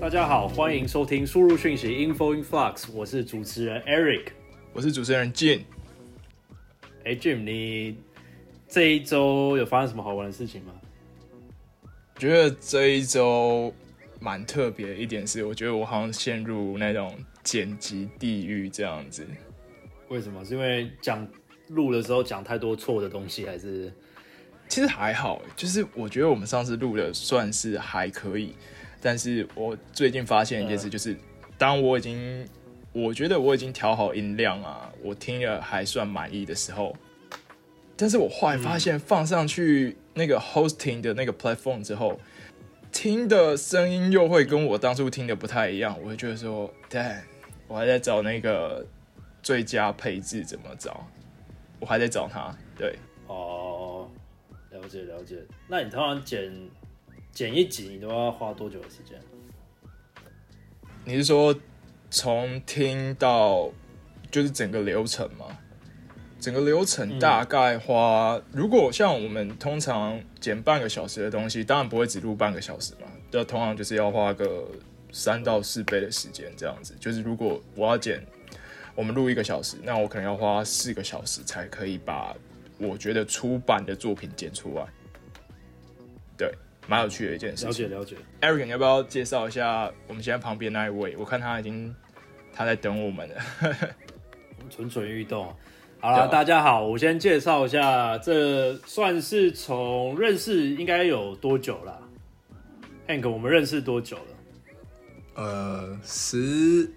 [0.00, 4.28] 大家好，欢迎收听输入讯息 Info in Flux，我是主持人 Eric。
[4.72, 5.60] 我是主持人 Jim。
[7.04, 7.96] 哎，Jim，你
[8.66, 10.72] 这一周有发生什么好玩的事情吗？
[11.84, 13.72] 我觉得这一周
[14.20, 19.26] 蛮特别的一点是，我觉得我好像陷入那种剪辑地狱这样子。
[20.08, 20.44] 为什么？
[20.44, 21.26] 是因为讲
[21.68, 23.92] 录的时候讲太多错的东西，还是？
[24.68, 28.54] 其实还好，就是我觉得我们上次录的算是还可以，
[29.00, 31.16] 但是我最近发现一件事，就是
[31.58, 32.46] 当我已经
[32.92, 36.96] 我觉得我已经调好音量啊，我听了还算满意的时候，
[37.96, 42.20] 但是我后来发现放上去那个 hosting 的那个 platform 之后，
[42.92, 47.22] 听的声音又会跟我当初听的不太一样，我会觉得说，damn，
[47.66, 48.86] 我还在找那个
[49.42, 51.06] 最佳配置怎么找，
[51.78, 52.98] 我还在找他，对。
[53.26, 54.10] 哦，
[54.70, 55.38] 了解了解。
[55.68, 56.52] 那你通常剪
[57.32, 59.18] 剪一集，你都要花多久的时间？
[61.04, 61.54] 你是说
[62.10, 63.70] 从听到
[64.30, 65.46] 就是整个流程吗？
[66.40, 74.66] 整个流程大概花，如果像我们通常剪半个小时的东西，当然不会只录半个小时嘛，就通常就是要花个
[75.12, 76.94] 三到四倍的时间这样子。
[76.98, 78.24] 就是如果我要剪，
[78.94, 82.34] 我们录一个小时，那我可能要花四个小时才可以把
[82.78, 84.86] 我觉得出版的作品剪出来。
[86.38, 86.50] 对，
[86.88, 87.68] 蛮有趣的一件事情。
[87.68, 88.16] 了解了解。
[88.40, 91.14] Eric，你要不要介绍一下我们现在旁边那一位？
[91.18, 91.94] 我看他已经
[92.50, 93.34] 他在等我们了。
[94.56, 95.54] 我们蠢蠢欲动。
[96.02, 102.00] 好了，大家好，我先介绍一下，这算是从认识应该有多久了
[103.06, 104.24] ？Hank，我们认识多久了？
[105.34, 106.90] 呃，十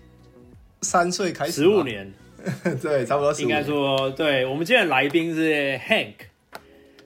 [0.81, 2.13] 三岁开始，十五，年，
[2.81, 3.65] 对，差不多15应该年。
[3.65, 6.13] 说，对我们今天的来宾是 Hank。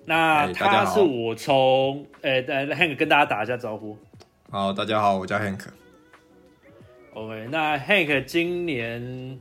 [0.06, 3.98] 那他是我从，呃、呃 Hank 跟大家打一下招呼。
[4.52, 5.62] 好，大家好，我叫 Hank。
[7.16, 9.40] OK，那 Hank 今年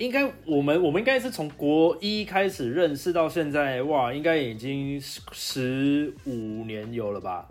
[0.00, 7.46] 应该我们我们应该是从国一开始认识到现在，哇，应该已经十五年有了吧？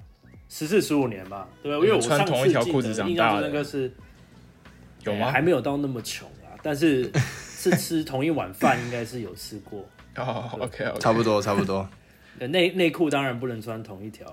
[0.49, 1.77] 十四十五年吧，对吧？
[1.77, 3.93] 因为我穿同一条裤子长大的那个是
[5.03, 5.27] 有吗？
[5.27, 9.85] 哎还没有到那么穷啊，但是是吃同一碗饭，应该是有吃过。
[10.17, 11.87] 哦，OK OK，差不多，差不多。
[12.39, 14.25] 呃内内裤当然不能穿同一条，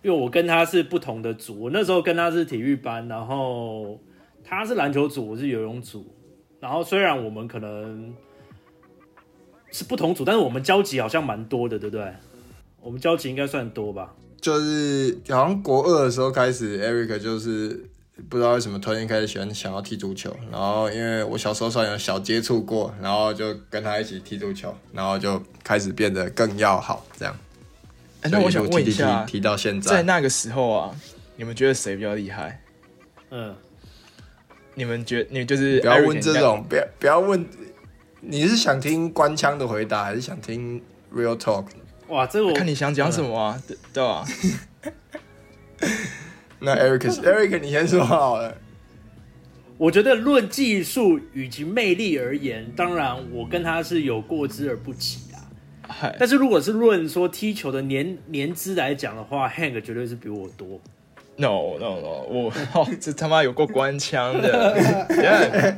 [0.00, 1.64] 因为我跟他是不同的组。
[1.64, 4.00] 我那时候跟他是体育班，然后
[4.42, 6.14] 他是篮球组，我是游泳组。
[6.62, 8.14] 然后虽然我们可能
[9.72, 12.14] 是不同组，但是我们交集好像蛮多的，对不对？
[12.80, 14.14] 我们交集应该算多吧？
[14.40, 17.90] 就是好像国二的时候开始，Eric 就是
[18.28, 27.36] 不知道为什么突然开始喜欢想要踢足球，然后因为我小时候算有小接触过，然后就跟他一起踢足球，然后就开始变得更要好，这样。
[28.20, 30.94] 哎那我想问一下踢，到现在在那个时候啊，
[31.34, 32.62] 你们觉得谁比较厉害？
[33.30, 33.52] 嗯，
[34.74, 37.46] 你们觉你就是不要问这种，不要不要问。
[38.24, 40.80] 你是想听官腔的回答，还是想听
[41.12, 41.64] real talk？
[42.06, 43.60] 哇，这个我看你想讲什么啊？
[43.66, 44.24] 对对吧？
[46.60, 48.56] 那 Eric Eric 你先说好了。
[49.76, 55.42] 我觉得论技术以及魅力而言，当然我跟他是有过之而不及啊。
[55.88, 60.80] 嗨，但是如果是论说踢球的年年资来讲的话，Hank 绝对是比我多。
[61.36, 64.74] No no no，我 哦，这他妈有过官腔的。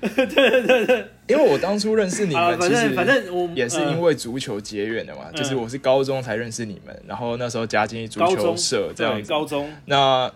[0.00, 9.28] 对对对对，因为我当初认识你啊，们，其实反正反正我也是因为足球结缘的嘛，就是我是高中才认识你们，然后那时候加进足球社这样子。
[9.28, 9.70] 高中。
[9.86, 10.30] 那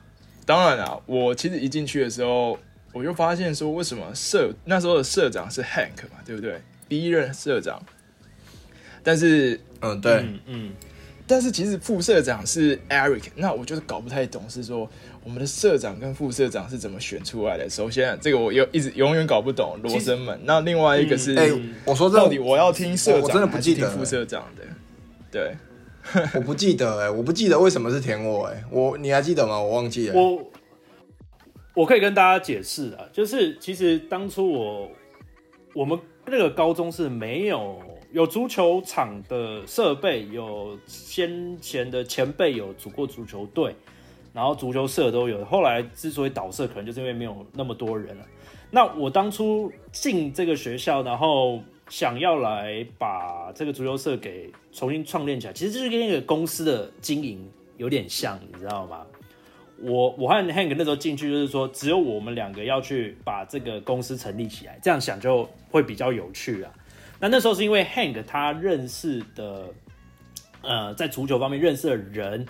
[0.44, 2.58] 当然啊，我其实一进去的时候，
[2.92, 6.60] 我就发现说，为什么社那时候的社长是 Hank 嘛，对不对？
[6.88, 7.80] 第一任社长，
[9.02, 10.72] 但是嗯，对，嗯嗯，
[11.26, 14.88] 但是其实副社长是 Eric，那我就是搞不太懂，是说
[15.24, 17.70] 我们的社长跟副社长是怎么选出来的？
[17.70, 20.38] 首先，这个我又一直永远搞不懂罗生门。
[20.44, 21.48] 那另外一个是，哎、
[21.84, 24.64] 我说这到底我要听社长我我真的不记得副社长的？
[25.30, 25.56] 对，
[26.34, 29.58] 我不记得哎、我不记得为什么是填我哎、我你还记得吗？
[29.58, 30.14] 我忘记了。
[30.14, 30.50] 我
[31.74, 34.90] 我可以跟大家解释啊，就是其实当初我
[35.72, 37.80] 我们那个高中是没有
[38.12, 43.74] 有足球场的设备，有先前的前辈有组过足球队，
[44.34, 45.42] 然后足球社都有。
[45.46, 48.26] 后来之所以倒社，可能就是因为没有那么多人了。
[48.70, 59.06] 那我当初进这个学校，然后想要来把这个足球社给重新创建起来，其实就是跟那个公司的经营有点像，你知道吗？
[59.78, 66.70] 我我和 Hank 那时候进去，就是说只有我们两个要去把这个公司成立起来，这样想就会比较有趣啊。
[67.22, 69.72] 那那时候是因为 Hank 他认识的，
[70.60, 72.44] 呃，在足球方面认识的人，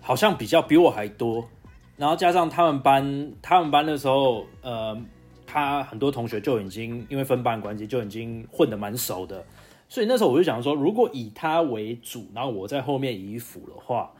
[0.00, 1.48] 好像比较比我还多，
[1.96, 4.96] 然后加上他们班，他们班那时候，呃，
[5.44, 9.44] 他很多同学就已经因为分班关系就已经混得蛮熟的，
[9.88, 14.12] 所以那时候我就想说，如果以他为主，然后我在后面以辅的话，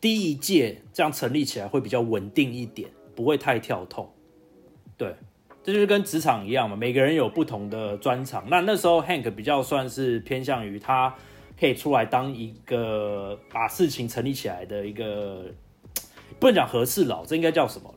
[0.00, 4.08] 第一届这样成立起来会比较稳定一点，不会太跳痛。
[4.96, 5.16] 对，
[5.62, 8.44] 这就是跟职场一样嘛，每个人有不同的专长。
[8.48, 11.14] 那那时候 Hank 比较算是偏向于他
[11.58, 15.44] 可以出来当一个把事情成立起来的一个，
[16.38, 17.94] 不能讲和事佬，这应该叫什么？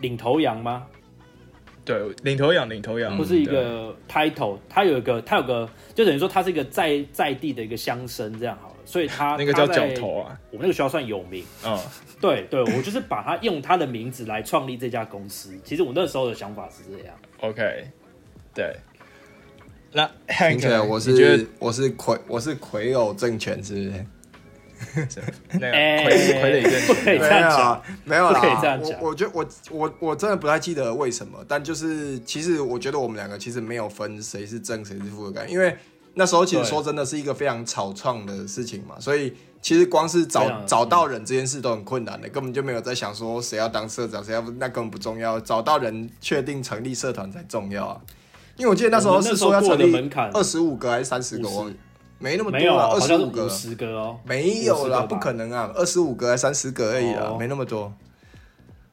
[0.00, 0.86] 领头羊吗？
[1.84, 11.44] 对，领头羊，领头羊，不是一个 title，他有一个，他有个，就等于说他是一个在在地的一个乡绅这样好了，所以他那个叫角头啊，我们那个学校算有名。
[11.64, 11.78] 嗯，
[12.20, 15.56] 对对，我就是把他用他的名字来创立这家公司。
[15.64, 17.14] 其实我那时候的想法是这样。
[17.38, 17.86] OK，
[18.52, 18.74] 对。
[19.92, 24.04] 那 Hank，我你觉得是我是魁我是魁偶政权，是不是？
[25.60, 35.76] 那傀傀儡政权不可以这样讲啊，没有啦不可以这样讲我我觉得我我我真的不太记得为什么，但就是其实我觉得我们两个其实没有分谁是正谁是负的感觉，因为
[36.14, 48.00] 那时候其实对说真的是一个非常草创的事情嘛，所以其实光是找找到人这件事都很困难的，根本就没有在想说谁要当社长，谁要那根本不重要，找到人确定成立社团才重要啊。
[48.56, 51.70] 因为我记得那时候是说要成立门槛二十五个还是三十个，50我
[52.18, 53.48] 没那么，多了，二十五个。
[53.48, 54.18] 十个哦。
[54.24, 57.90] 没有50啦，不可能啊，二十五个还三十个而已啦，哦没那么多，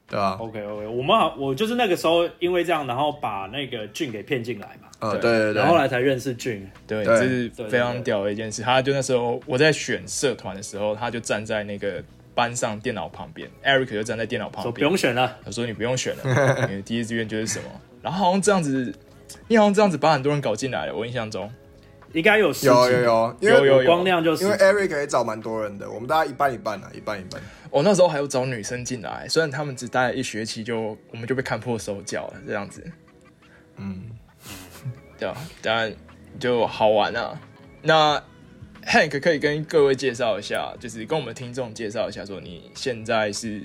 [0.08, 6.66] 对啊、OK OK，我们好，我就是那个时候因为这样，然后把那个俊给骗进来嘛，呃，对对对对，然后后来才认识俊。
[6.86, 8.62] 对，这是非常屌的一件事。
[8.62, 12.02] 他就那时候我在选社团的时候，他就站在那个
[12.34, 14.96] 班上电脑旁边，Eric 就站在电脑旁边说不用。
[14.96, 17.68] 选了，他说你不用选了，你的第一志愿就是什么。
[18.00, 18.94] 然后好像这样子，
[19.48, 20.94] 你好像这样子把很多人搞进来了。
[20.94, 21.52] 我印象中，
[22.12, 27.40] 应该有十有有有，因为有有光亮就是因为 Eric 也找蛮多人的，我们大家一半一半啊，一半一半。
[27.70, 32.82] 我、那时候还有找女生进来，虽然他们只待了一学期就，我们就被看破手脚了，这样子。
[33.76, 34.04] 嗯，
[35.18, 35.92] 对啊，当然
[36.40, 37.38] 就好玩啊。
[37.82, 38.22] 那
[38.86, 43.62] Hank 可以跟各位介绍一下，就是跟我们听众介绍一下，说你现在是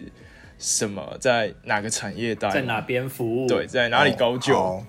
[0.60, 2.82] 什么，在哪个产业待，在哪？
[2.82, 3.48] 边服务？
[3.48, 4.54] 对，，在哪里高就？
[4.54, 4.86] 好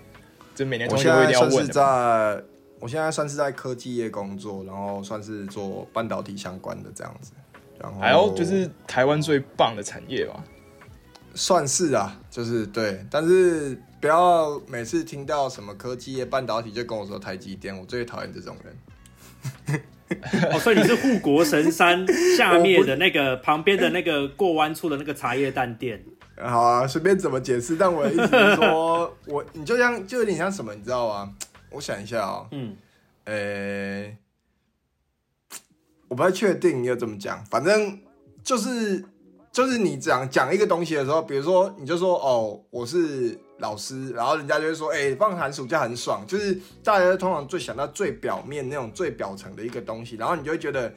[0.56, 2.45] 这每年同学会一定要在算是问的
[2.85, 7.33] 我现在算是在科技业工作，然后算是做半导体相关的这样子。
[7.81, 10.45] 然后还有就是台湾最棒的产业吧。
[11.35, 19.81] 算是啊，就是对，但是不要每次听到什么科技业、半导体就跟我说台积电，我最讨厌这种人。
[20.53, 22.07] 哦，所以你是护国神山
[22.37, 26.05] 下面的那个旁边的那个过弯处的那个茶叶蛋店。
[26.37, 31.33] 好啊，随便怎么解释，但我的意思是说， 我你就像就有点像什么，你知道吗？
[31.75, 32.76] 我想一下哦，嗯，
[33.25, 34.17] 呃、
[36.09, 37.99] 我不太确定要怎么讲，反正
[38.43, 39.05] 就是
[39.50, 50.93] 就是你讲讲一个东西的时候，比如说你就说哦，我是老师，然后人家就会说，哎、放寒暑假很爽，就是大家通常最想到最表面那种最表层的一个东西，然后你就会觉得。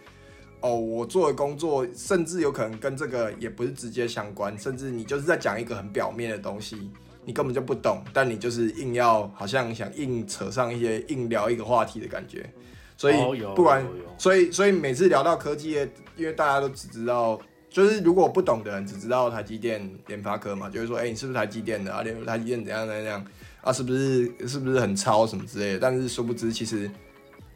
[0.59, 6.89] 哦，我做的工作甚至有可能跟这个也不是直接相关，甚至你就是在讲一个很表面的东西，
[7.27, 12.49] 你根本就不懂，但你就是硬要好像想硬扯上一些硬聊一个话题的感觉，
[12.95, 13.15] 所以
[13.53, 13.85] 不管
[14.17, 17.37] 所以所以每次聊到科技业，因为大家都只知道，
[17.69, 22.01] 就是如果不懂的人只知道台积电、联发科嘛，就会说，哎、你是不是台积电的啊？
[22.01, 23.25] 联台积电怎样怎样怎样
[23.61, 23.73] 啊？
[23.73, 25.79] 是不是是不是很超什么之类的？
[25.79, 26.89] 但是殊不知，其实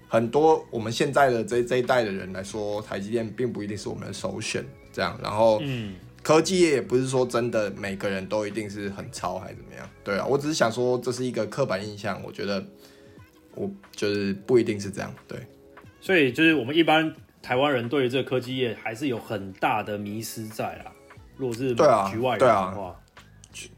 [0.10, 4.66] 很多我们现在的这这一代的人来说，台积电并不一定是我们的首选。
[4.94, 12.64] 这样，然后嗯，科技业也不是说真的每个人都一定是很超还是怎么样，对啊，我只是想说这是一个刻板印象，我觉得
[13.56, 15.40] 我就是不一定是这样，对。
[16.00, 20.92] 所以就是我们一般台湾人对于这个科技业还是有很大的迷失在啦。
[21.38, 23.00] 如果是对啊局外人的话，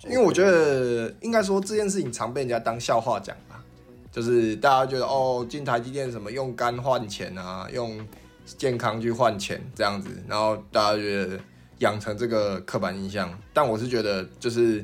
[0.06, 3.64] 因为我觉得应该说这件事情常被人家当笑话讲吧，
[4.12, 8.06] 就是大家觉得哦，进台积电什么用肝换钱啊，用
[8.46, 11.40] 健康去换钱这样子，然后大家觉得
[11.84, 13.32] 养成这个刻板印象。
[13.54, 14.84] 但我是觉得就是，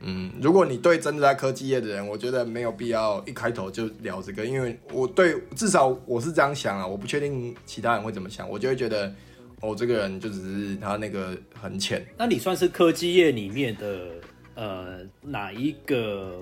[0.00, 9.14] 嗯，如果你对真的在科技业的人，我觉得没有必要一开头就聊这个，因为我对至少我是这样想啊，我不确定其他人会怎么想，我就会觉得
[9.60, 12.04] 哦，这个人就只是他那个很浅。
[12.16, 14.10] 那你算是科技业里面的
[14.54, 16.40] 呃哪一个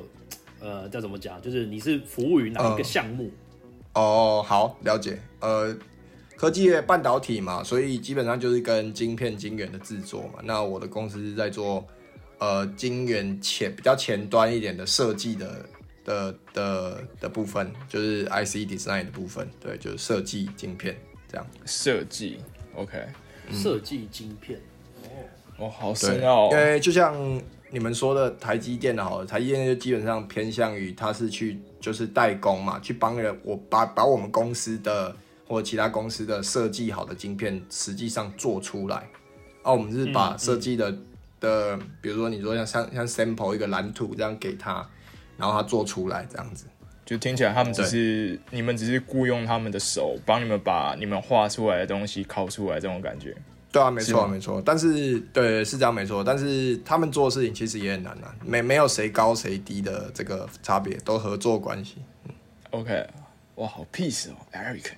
[0.61, 1.43] 呃叫怎么讲？
[1.43, 3.31] 就是你是服务于哪一个嗯项目？
[3.95, 5.19] 哦，好，了解。
[5.41, 5.77] 呃，
[6.39, 10.39] 科技业半导体嘛，所以基本上就是跟晶片、晶圆的制作嘛。
[10.45, 11.85] 那我的公司是在做
[12.39, 15.67] 呃晶圆前比较前端一点的设计的
[16.05, 20.97] 的的的部分，就是 IC design 的部分，对，就是设计晶片
[21.29, 21.45] 这样。
[21.67, 22.39] 设计
[22.77, 22.97] ，OK，
[23.53, 24.61] 设计晶片，
[25.59, 26.57] 哦，好对深奥、因哦。
[26.57, 35.15] 为就像你们说的，台积电的好了，台积电就基本上偏向于它是去就是代工嘛，去帮人我把把我们公司的
[35.49, 39.09] 或者其他公司的设计好的晶片，实际上做出来。
[39.63, 40.95] 啊，我们是把设计的、
[41.41, 44.87] 的，比如说你说像像像 sample 一个蓝图这样给他，
[45.37, 46.67] 然后他做出来这样子。
[47.05, 53.35] 就听起来他们只是你们只是雇佣他们的手，帮你们把你们画出来的东西拷出来，这种感觉。
[53.73, 61.97] 对啊，没错没错，但是对是这样没错，但是他们做的事情其实也很难啊，没没有谁高谁低的这个差别，都合作关系。
[62.71, 63.07] OK，
[63.57, 64.93] 哇，好 peace 哦，Eric。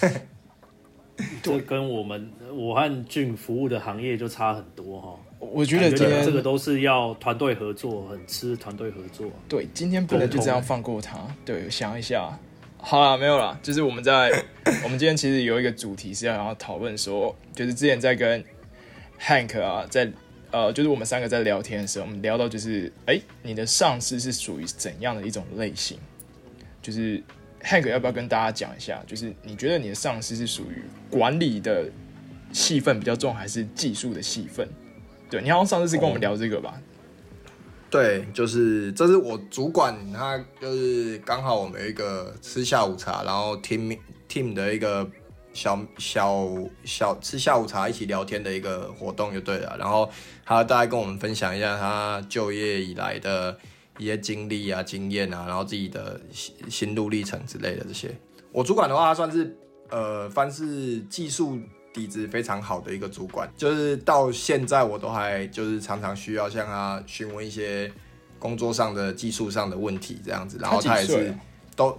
[1.42, 5.18] 这跟我们我和俊服务的行业就差很多哈。
[5.40, 9.30] 我觉得今天这个都是要团队合作，很吃团队合作。
[9.48, 11.18] 对，今天不能就这样放过他。
[11.44, 12.36] 对，我想一下，
[12.76, 14.30] 好了，没有了，就是我们在
[14.84, 18.44] 我们今天其实有一个主题是要想要讨论说，就是之前在跟
[19.20, 20.10] Hank 啊，在
[20.50, 25.98] 呃，就是我们三个在聊天的时候，我们聊到就是，哎、你的上司是属于怎样的一种类型？
[26.80, 27.22] 就是
[27.62, 29.02] Hank 要不要跟大家讲一下？
[29.06, 31.90] 就是你觉得你的上司是属于管理的
[32.52, 34.68] 戏份比较重，还是技术的戏份？
[35.28, 36.80] 对你好像上次是跟我们聊这个吧？
[37.90, 43.98] 对，就是这是我主管，他就是刚好我们有一个吃下午茶，然后 team
[44.28, 45.08] team 的一个
[45.52, 46.46] 小小
[46.84, 49.74] 小吃下午茶一起聊天的一个活动就对了。
[49.78, 50.10] 然后
[50.44, 53.58] 他大概跟我们分享一下他就业以来的
[53.98, 58.14] 一些经历啊、经验啊，然后自己的心心路历程之类的这些。
[58.52, 59.54] 我主管的话，他算是
[59.90, 61.58] 呃，凡是技术
[61.92, 67.90] 底子非常好的一个主管，就是到现在我都还就是常常需要向他询问一些
[68.38, 71.34] 工作上的技术上的问题这样子，然后他也是
[71.74, 71.98] 都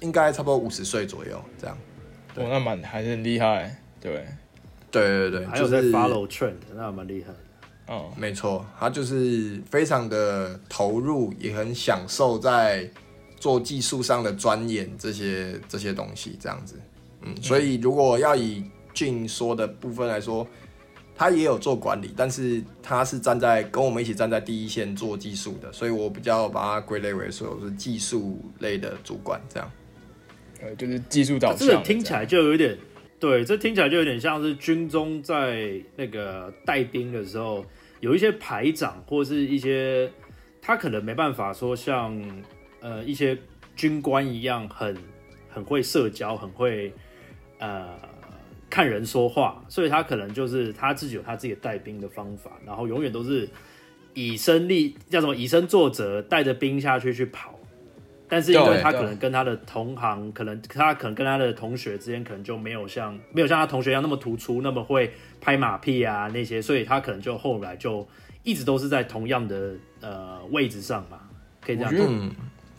[0.00, 1.76] 应该差不多五十岁左右这样。
[2.36, 4.26] 哦，那蛮还是很厉害，对，
[4.90, 7.38] 对对对，还有在就是 follow trend，那蛮厉害的。
[7.90, 12.88] 嗯，没错，他就是非常的投入，也很享受在
[13.40, 16.74] 做技术上的钻研这些这些东西，这样子。
[17.22, 20.46] 嗯，所以如果要以俊说的部分来说，
[21.16, 29.70] 他也有做管理，但是他是站在跟我们一起站在第一线做技术的，所以我比较把它归类为说我是技术类的主管这样。
[30.60, 32.78] 呃，就是技术导这向这，个听起来就有点，
[33.18, 37.64] 对，这听起来就有点像是军中在那个带兵的时候，
[38.00, 40.10] 有一些排长或是一些
[40.62, 42.20] 他可能没办法说像
[42.80, 43.36] 呃一些
[43.74, 44.96] 军官一样很
[45.48, 46.92] 很会社交，很会
[47.58, 47.98] 呃
[48.70, 53.48] 看人说话，所以他可能就是他自己有他自己的带兵的方法，然后永远都是
[54.14, 57.57] 以身立叫什么以身作则，带着兵下去去跑。
[58.28, 68.06] 但是因为他可能跟他的同行，可能他可能跟他的同学之间，可能就没有像没有像他同学一样那么突出，那么会拍马屁啊那些，所以他可能就后来就
[68.42, 71.20] 一直都是在同样的呃位置上嘛，
[71.60, 72.00] 可以这样讲。
[72.00, 72.34] 我觉得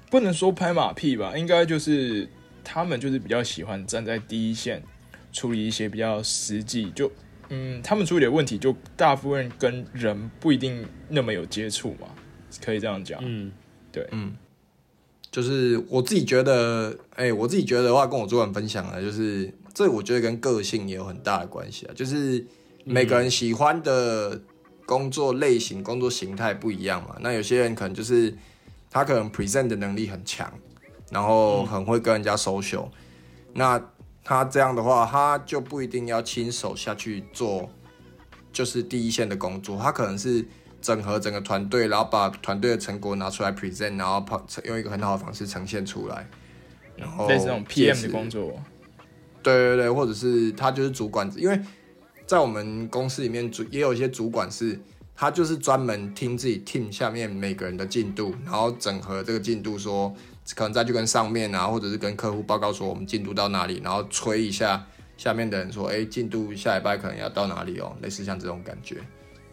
[0.09, 2.27] 不能说拍马屁吧，应该就是
[2.63, 4.81] 他们就是比较喜欢站在第一线
[5.31, 7.11] 处理一些比较实际，就
[7.49, 12.07] 嗯，他们处理的问题就大部分跟人不一定那么有接触嘛，
[12.63, 13.19] 可以这样讲。
[13.23, 13.51] 嗯，
[13.91, 14.35] 对嗯，
[15.31, 21.93] 就是我自己觉得，哎、我自己觉得的话，跟我主管分享的，就是这我觉得跟个性也有很大的关系啊。
[21.93, 22.43] 就是
[22.83, 24.41] 每个人喜欢的
[24.87, 27.15] 工作类型、工作形态不一样嘛。
[27.21, 28.35] 那有些人可能就是
[28.89, 30.51] 他可能 present 的能力很强，
[31.11, 32.89] 然后很会跟人家 social、
[33.53, 33.79] 那
[34.23, 37.69] 他这样的话，他就不一定要亲手下去做，
[38.51, 40.43] 就是第一线的工作，他可能是。
[40.81, 46.27] 整合整个团队，然后把团队的成果拿出来 present，然后跑用一个很好的方式呈现出来，
[46.95, 48.61] 然后类似那种 PM 的工作，
[49.43, 51.59] 对对对，或者是他就是主管，因为
[52.25, 54.79] 在我们公司里面主也有一些主管是，
[55.15, 60.13] 他就是专门听自己 team 下面每个人的进度，然后整合这个进度说，
[60.55, 64.85] 可能再去跟上面啊，或者是跟客户报告说我们进度到哪里，然后催一下
[65.17, 68.97] 下面的人说，哎，进度下礼拜可能要到哪里哦，类似像这种感觉。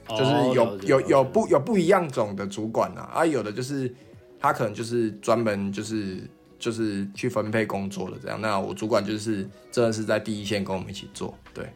[0.09, 3.93] 就是有、哦有有不有不一样种的主管啊，啊有的就是
[4.39, 6.19] 他可能就是专门就是
[6.59, 8.41] 就是去分配工作的这样。
[8.41, 11.69] 那我主管就是真的是在第一线跟我们一起做，对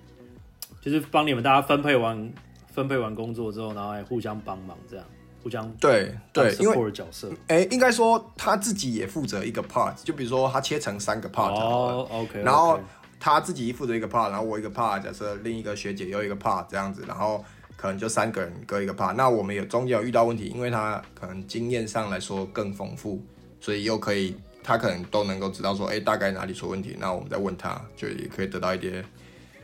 [0.80, 2.32] 就是帮你们大家分配完
[2.72, 5.04] 分配完工作之后，然后还互相帮忙，这样
[5.42, 7.30] 互相对对，因为角色。
[7.48, 12.78] 哎、应该说他自己也负责一个 part，就比如说他切成三个 part，哦，OK，然后
[13.18, 17.44] 他自己负责一个 part，然后我一个 part，假设另一个学姐又一个 part 这样子，然后
[17.80, 19.14] 可能就三个人各一个 part。
[19.14, 23.22] 那我们有中间有遇到问题，因为他可能经验上来说更丰富，
[23.58, 29.02] 所以又可以他可能都能够知道说，哎、大概哪里出问题，那我们再问他，就也可以得到一些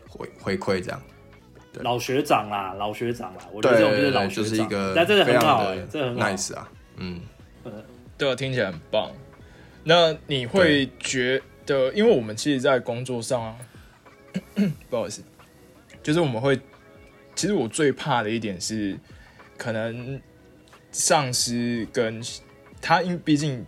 [0.08, 1.02] 回回馈这样。
[1.80, 6.26] 老学长啦，老学长啦，我觉得这种就是老学长，就是一个但这个非很好、欸这个很好。
[6.26, 7.20] nice 啊，嗯。
[8.16, 9.10] 对啊，听起来很棒。
[9.84, 13.54] 那你会觉得，因为我们其实，在工作上啊，
[14.88, 15.22] 不好意思，
[16.02, 16.58] 就是我们会，
[17.36, 18.98] 其实我最怕的一点是，
[19.58, 20.20] 可能
[20.90, 22.20] 上司跟
[22.80, 23.64] 他，因为毕竟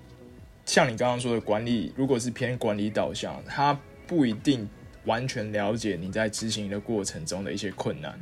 [0.65, 4.67] 像你刚刚说的管理，如果是偏管理导向，他不一定
[5.05, 8.19] 完全了解你在执行的过程中的一些困难。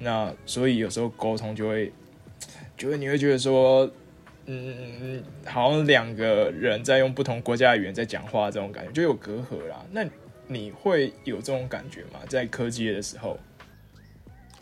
[0.00, 1.92] 那所以有时候沟通就会，
[2.76, 3.88] 就会你会觉得说，
[4.46, 9.86] 嗯，好像两个人在用不同国家的语言在讲话，这种感觉就有隔阂啦。
[9.92, 10.04] 那
[10.48, 12.18] 你会有这种感觉吗？
[12.28, 13.38] 在科技业的时候，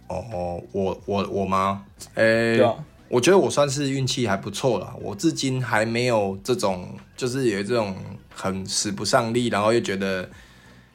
[0.09, 1.85] 哦，我我我吗？
[2.15, 2.75] 诶、对啊，
[3.09, 7.95] 我觉得我算是运气还不错了，我至今还没有这种，就是有这种
[8.35, 10.29] 很使不上力，然后又觉得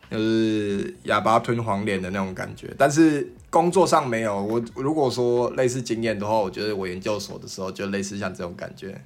[0.10, 2.74] 就是哑巴吞黄连的那种感觉。
[2.78, 9.00] 但是工作上没有，我如果说类似经验的话，我觉得我研究所的时候就类似像这种感觉，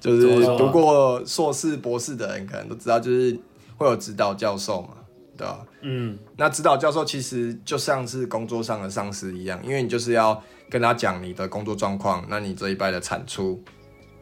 [0.00, 3.38] 就是读过硕士、博士的人可能都知道，就是
[3.76, 4.90] 会有指导教授嘛，
[5.38, 13.62] 对吧、嗯，那指导教授其实就像是工作上的上司一样，因为你就是要跟他讲你的工作状况，那你这一拜的产出，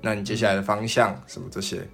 [0.02, 1.88] 那你接下来的方向什么这些。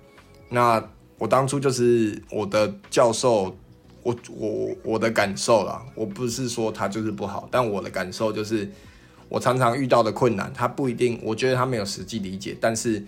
[0.48, 0.82] 那
[1.18, 3.56] 我当初就是我的教授，
[4.02, 8.68] 我我我的感受啦，我不是说他就是不好，但我的感受就是，
[9.28, 13.02] 我常常遇到的困难，他不一定，我觉得他没有实际理解，但是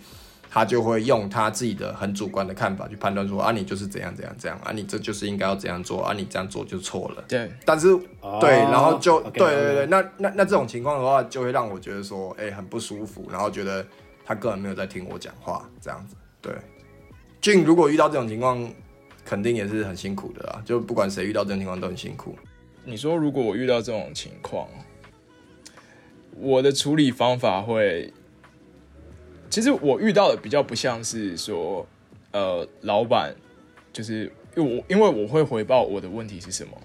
[0.55, 7.21] 他就会用他自己的很主观的看法去判断说啊，你就是怎样怎样怎样啊，你这就是应该要怎样做啊，你这样做就错了。
[7.27, 7.89] 对，但是
[8.21, 13.85] 哦对，然后就对对对，那那那这种情况的话，就会让我觉得说，哎、很不舒服，然后觉得
[14.23, 16.15] 他个人没有在听我讲话，这样子。
[16.39, 16.53] 对，
[17.41, 18.65] 俊如果遇到这种情况，
[19.25, 20.61] 肯定也是很辛苦的啦。
[20.63, 22.33] 就不管谁遇到这种情况都很辛苦。
[22.85, 24.69] 你说如果我遇到这种情况，
[26.39, 28.13] 我的处理方法会，
[29.49, 31.85] 其实我遇到的比较不像是说，
[32.31, 33.33] 呃，老板
[33.93, 36.77] 就是因为我因为我会回报我的问题是什么，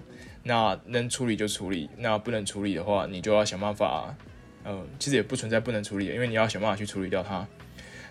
[0.43, 4.15] 那能处理就处理，那不能处理的话，你就要想办法，
[4.63, 7.45] 呃，其实也不存在不能处理，因为你要想办法去处理掉它。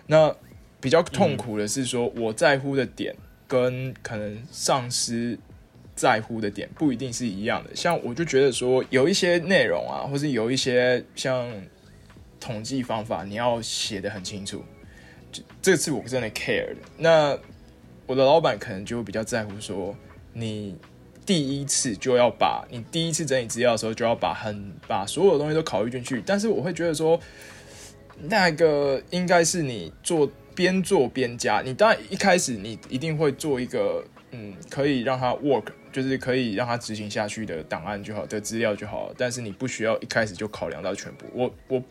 [0.07, 0.35] 那
[0.79, 3.15] 比较痛苦的是说，我在乎的点
[3.47, 5.37] 跟可能上司
[5.95, 7.75] 在乎的点不一定是一样的。
[7.75, 11.49] 像我就觉得说，有一些内容啊，或是有一些像
[12.41, 14.61] 统计方法，你要写的很清楚。
[15.31, 16.77] 这这次我真的 care 的。
[16.97, 17.37] 那
[18.05, 19.95] 我的老板可能就比较在乎说，
[20.33, 20.75] 你
[21.25, 26.21] 第一次就要把你第一次整理资料的时候就要把很把所有东西都考虑进去。
[26.25, 27.17] 但是我会觉得说，
[28.23, 31.61] 那个应该是你做边做边加。
[31.61, 39.15] 你当然一开始你一定会做一个嗯，可以让它 work，就是可以让它执行下去的档案就好，的资料就好了。
[39.17, 41.25] 但是你不需要一开始就考量到全部。
[41.33, 41.81] 我我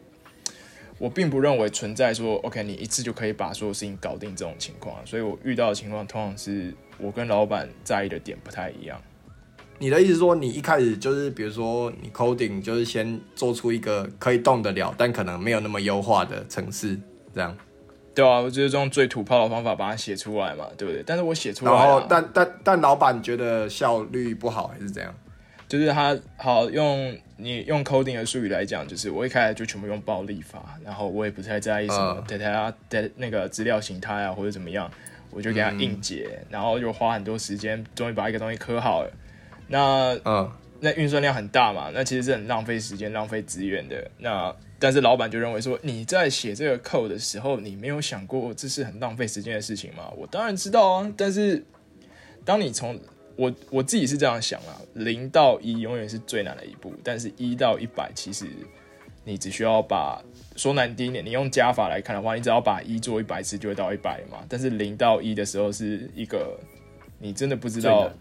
[1.00, 5.00] 我并不认为存在说 OK，你一次就可以把所有事情搞定这种情况啊。
[5.06, 9.00] 所以我遇到的情况通常是我跟老板在意的点不太一样。
[9.78, 17.00] 你的意思说，你一开始就是比如说你 coding 就是先做出一个可以动得了，但可能没有那么优化的程式，
[17.34, 17.56] 这样。
[18.14, 21.02] 对啊，我就是用最土炮的方法把它写出来嘛，对不对？
[21.06, 25.14] 但是我写出来、然后啊，，但但但老板觉得效率不好，还是怎样？
[25.70, 34.90] 就是他好用你用 coding 的术语来讲，就是我一开始就全部用暴力法，然后我也不太在意什么嗯 data 的那个资料形态啊或者怎么样，
[35.30, 39.12] 我就给他硬解，然后就花很多时间，终于把一个东西刻好了。
[39.68, 44.10] 那嗯，那运算量很大嘛，那其实是很浪费时间、浪费资源的。
[44.18, 50.10] 那但是老板就认为说，你在写这个 code 的时候，你没有想过这是很浪费时间的事情吗？
[50.16, 51.64] 我当然知道啊，但是
[52.44, 52.98] 当你从
[53.40, 58.46] 我我自己是这样想啊，零到一永远是最难的一步，但是一到一百其实
[59.24, 60.22] 你只需要把
[60.56, 64.44] 说难听一点，你用加法来看的话，你只要把一做一百次就会到一百嘛。
[64.48, 66.58] 但是零到一的时候是一个
[67.18, 68.12] 你真的不知道。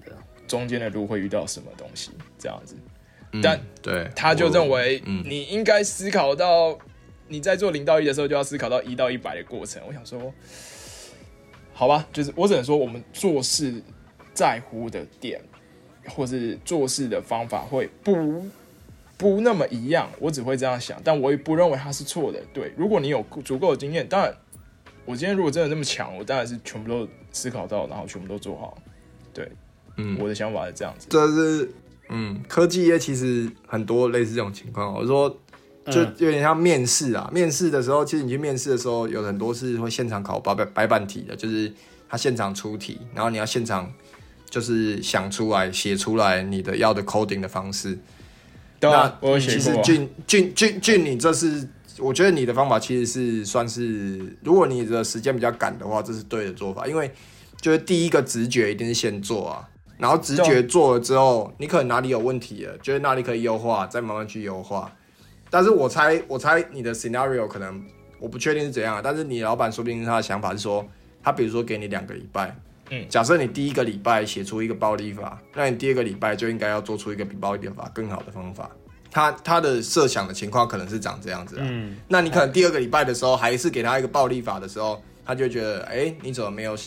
[0.48, 2.76] 中间的路会遇到什么东西，这样子。
[3.34, 6.76] 嗯但对，他就认为嗯你应该思考到
[7.28, 9.80] 你在做零到一的时候就要思考到一到一百的过程。
[9.88, 10.34] 我想说，
[11.72, 13.80] 好吧，就是我只能说我们做事
[14.40, 15.42] 在乎的点，
[16.08, 18.42] 或是做事的方法会不
[19.18, 20.10] 不那么一样。
[20.18, 22.42] 我只会这样想，但我也不认为他是错的。
[22.54, 24.34] 对，如果你有足够的经验，当然，
[25.04, 28.78] 我今天如果真的那么强，我当然是全部都思考到，然后全部都做好。
[29.34, 29.52] 对，
[29.98, 31.08] 嗯我的想法是这样子。
[31.10, 31.70] 这是
[32.08, 34.94] 嗯，科技业其实很多类似这种情况。
[34.94, 35.30] 我说
[35.88, 41.70] 就嗯有点像面试啊，面试的时候，其实你去面试的时候，有很多是会现场考白白白板题的，就是
[42.08, 43.92] 他现场出题，然后你要现场
[44.50, 47.98] 就是想出来、写出来你的要的 coding 的方式。
[48.80, 49.60] 对啊，我有其。
[49.60, 57.12] 实俊俊俊俊，你这是我觉得你的方法其实是算是，如果你的时间比较赶的话，这是对的做法，因为
[57.60, 64.90] 就是第一个直觉一定是先做啊，然后直觉做了之后，你可能哪里有问题了，觉得哪里可以优化，再慢慢去优化。
[65.50, 67.84] 但是我猜，我猜你的 scenario 可能
[68.20, 70.88] 我不确定是怎样啊，但是你老板说不定他的想法是说，
[71.22, 72.56] 他比如说给你两个礼拜，
[72.92, 78.70] 嗯假设你第一个礼拜写出一个暴力法，那你第二个礼拜就应该要做出一个比暴力法更好的方法。
[79.12, 86.78] 他他的设想的情况可能是长这样子啊，嗯，那你可能第二个礼拜的时候还是给他一个暴力法的时候，他就觉得，哎、你怎么没有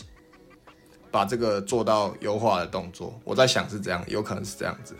[1.11, 3.19] 把这个做到优化的动作？
[3.25, 4.95] 我在想是这样，有可能是这样子。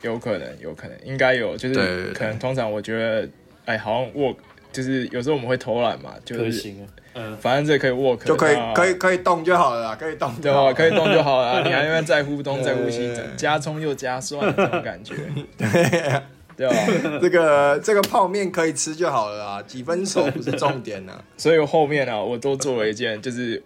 [0.00, 3.28] 有可能，有可能，应该有，就是可能通常我觉得，
[3.66, 4.36] 哎，好像 work，
[4.72, 6.72] 就是有时候我们会偷懒嘛，就是
[7.14, 10.54] 嗯，反正这可以 work，就可以可以可以动就好了啦，可以动对吧？
[10.54, 10.74] 就好了。
[10.74, 15.14] 可以动就好了， 你还要在乎东在乎西，加葱又加蒜这种感觉，
[16.56, 16.74] 对吧？
[17.20, 21.22] 这个这个泡面可以吃就好了啊，几分熟不是重点啊。
[21.36, 23.62] 所以我后面啊，我都做了一件，就是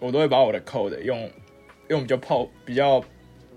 [0.00, 1.30] 我都会把我的 code 用
[1.88, 3.00] 用比较泡比较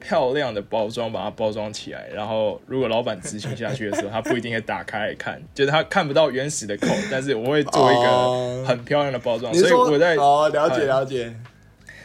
[0.02, 8.62] 漂亮的包装把它包装起来，然后如果老板执行下去的时候，他不一定会打开来看，就是他看不到原始的 code，但是我会做一哦。
[8.64, 11.34] 个很漂亮的包装，所以我在哦，了解哎了解。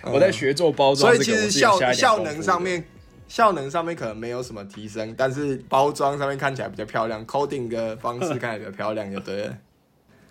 [0.03, 2.85] 我在学做包装所以其实效效能上面，
[3.27, 9.59] 效能上面可能没有什么提升，但是包装上面看起来比较漂亮，coding 的方式 看起来比较漂亮，就对了。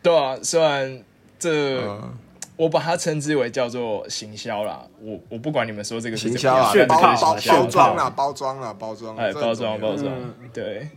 [0.02, 1.04] 对啊，虽然
[1.38, 2.18] 这、嗯，
[2.58, 10.90] 我把它称之为叫做行销啦，我我不管你们说这个是行销啊怎么样，炫包包装啦，包装啊，包装啊，哎，包装包装嗯，对，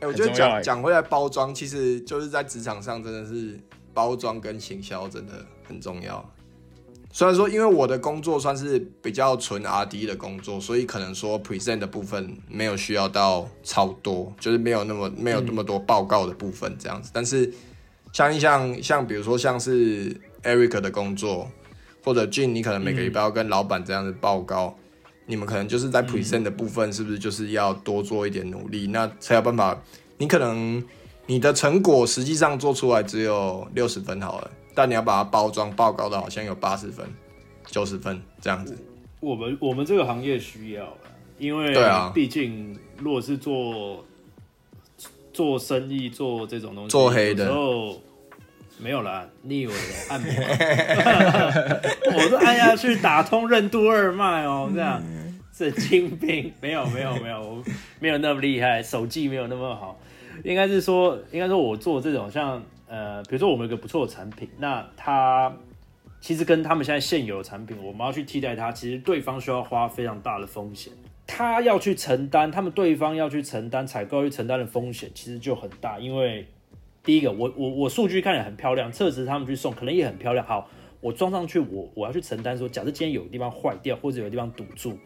[0.00, 3.58] 哎，我觉得讲讲回来，包装其实就是在职场上真的是
[3.92, 5.32] 包装跟行销真的
[5.66, 6.24] 很重要。
[7.14, 17.10] 虽然说，因为我的工作算是比较纯 R D 的工作，所以可能说 present 的部分没有需要到超多，就是没有那么没有那么多报告的部分这样子。
[17.12, 17.52] 但是
[18.14, 21.48] 像像像比如说像是 Eric 的工作，
[22.04, 24.76] 或者 Jin，你可能每个礼拜要跟老板这样子报告，
[25.26, 29.80] 你们可能就是在 present 的部分，是不是就是要多做一点努力，那才有办法？
[30.18, 30.82] 你可能
[31.26, 37.06] 你的成果实际上做出来只有六十分好了，但你要把它包装报告的好像有八十分、
[37.66, 38.76] 九十分这样子。
[39.20, 44.04] 我们我们这个行业需要啦，因为对啊毕竟如果是做
[45.32, 48.00] 做生意做这种东西，做黑的时候
[48.82, 49.78] 没有啦，你以为的
[50.10, 50.32] 按摩，
[52.16, 55.00] 我都按下去打通任督二脉哦，这样
[55.52, 57.62] 神经病，没有没有没有，我
[58.00, 60.00] 没有那么厉害，手技没有那么好，
[60.42, 65.54] 应该是说，应该说我做这种像呃，比如说我们有个不错的产品，那它
[66.20, 70.92] 其实跟他们现在现有的产品，我们要去替代它，其实对方需要花非常大的风险，
[71.26, 75.98] 他要去承担，他们对方要去承担采购要去承担的风险，其实就很大。
[75.98, 76.46] 因为
[77.04, 84.96] 第一个，我我我数据看起来很漂亮，测试他们去送可能也很漂亮，好，我装上去，我我要去承担说，假设今天有地方坏掉或者有地方堵住，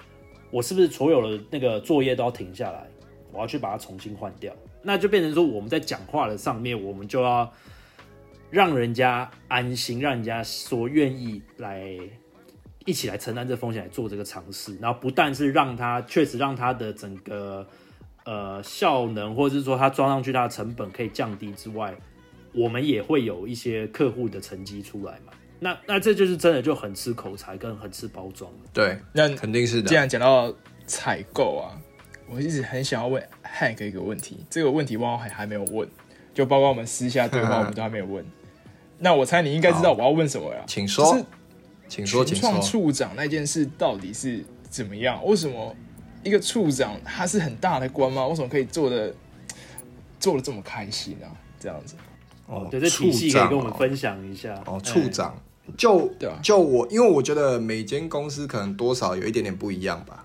[0.51, 2.87] 我是不是所有的那个作业都要停下来？
[3.33, 7.53] 我要去把它重新换掉，那就变成说我们在讲话的上面，我们就要
[8.51, 11.99] 让人家安心，让人家说愿意来
[12.87, 17.67] 一起来承担这风险来做这个尝试，然后不但是让他确实让他的整个
[18.27, 21.95] 呃效能，或者是说它装上去它的成本可以降低之外，
[22.53, 25.33] 我们也会有一些客户的成绩出来嘛。
[25.59, 28.53] 那那这就是真的就很吃口才跟很吃包装。
[28.75, 29.95] 对，那肯定是的既。
[29.95, 30.53] 然讲到
[30.87, 31.73] 采购啊，
[32.29, 35.89] 我一直很想要问 Hank 一个问题，这个问题汪还还没有问，
[36.35, 38.23] 就包括我们私下对话，我们都还没有问。
[38.99, 40.63] 那我猜你应该知道我要问什么呀？
[40.67, 41.25] 请说就是，
[41.89, 42.61] 请说，请群创。
[42.61, 45.25] 处长那件事到底是怎么样？
[45.25, 45.75] 为什么
[46.27, 48.27] 一个处长他是很大的官吗？
[48.27, 49.15] 为什么可以做的
[50.19, 51.31] 做的这么开心啊？
[51.59, 51.95] 这样子，
[52.47, 54.55] 哦对，这体系可以跟我们分享一下。
[54.67, 55.41] 哦，哎处长，
[55.77, 60.25] 就对啊就我，因为我觉得每间公司可能多少有一点点不一样吧。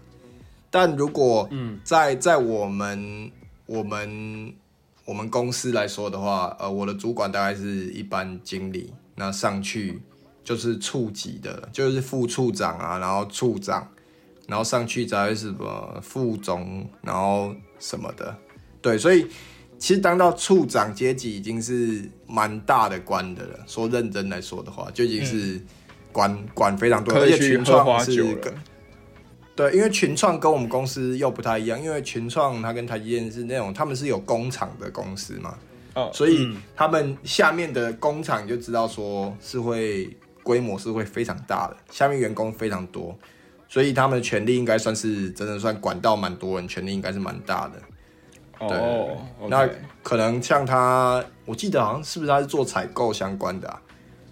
[0.69, 3.31] 但如果嗯在在我们
[3.65, 4.53] 我们
[5.05, 10.01] 我们公司来说的话，呃，我的主管大概是一般经理，那上去
[10.43, 13.89] 就是处级的，就是副处长啊，然后处长，
[14.47, 18.35] 然后上去才会是什么副总，然后什么的，
[18.81, 19.27] 对，所以
[19.77, 23.59] 其实当到处长阶级已经是蛮大的官的了。
[23.65, 25.59] 说认真来说的话，就已经是
[26.11, 28.53] 管、管非常多，而且群创是花酒了。
[29.53, 35.57] 对，因为群创跟我们公司又不太一样，因为群创它跟台积电是那种他们是有工厂的公司嘛，
[35.93, 40.09] 哦，所以嗯他们下面的工厂就知道说是会
[40.41, 43.15] 规模是会非常大的，下面员工非常多，
[43.71, 47.81] 所以他们的权力应该算是真的算管到蛮多人，权力应该是蛮大的。
[48.59, 49.67] 哦那
[50.03, 53.81] 可能像他，我记得好像是不是他是做采购相关的啊？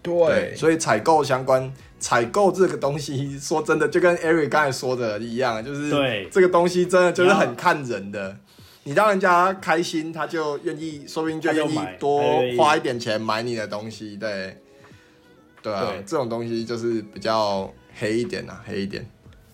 [0.03, 8.35] 对，所以采购相关，采购这个东西，说真的，就跟 Eric 刚才说的一样，就是对这个东西真的就是很看人的。
[8.83, 12.21] 你让人家开心，他就愿意，说不定就愿意多
[12.57, 14.17] 花一点钱买你的东西。
[14.17, 14.57] 对，
[15.61, 19.09] 对啊，对这种东西就是比较黑一点啊，黑一点。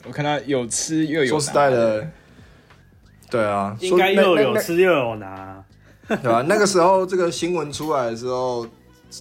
[0.08, 2.08] 我看他有吃又有说实在的，
[3.30, 5.64] 对啊，应该又有吃又有拿，
[6.08, 8.68] 对吧、那个时候这个新闻出来的时候，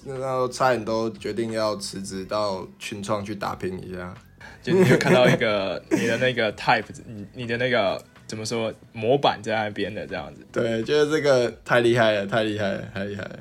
[0.04, 4.14] 那时候差点都决定要辞职到群创去打拼一下。
[4.62, 10.46] 就你就看到一个你的那个 type，你你的那个怎么说模板在那边的这样子。
[10.50, 13.38] 对，觉得这个太厉害了，太厉害了，太厉害了。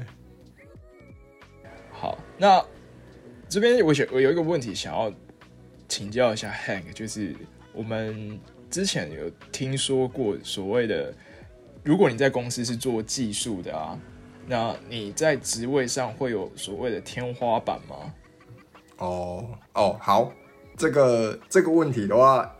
[1.91, 2.61] 好，那
[3.47, 5.09] 这边我想我有一个问题想要
[5.87, 7.35] 请教一下 Hank，就是
[7.73, 11.13] 我们之前有听说过所谓的，
[11.83, 13.99] 如果你在公司是做技术的啊，
[14.47, 18.13] 那你在职位上会有所谓的天花板吗？
[18.97, 20.31] 哦哦，好，
[20.77, 22.55] 这个这个问题的话，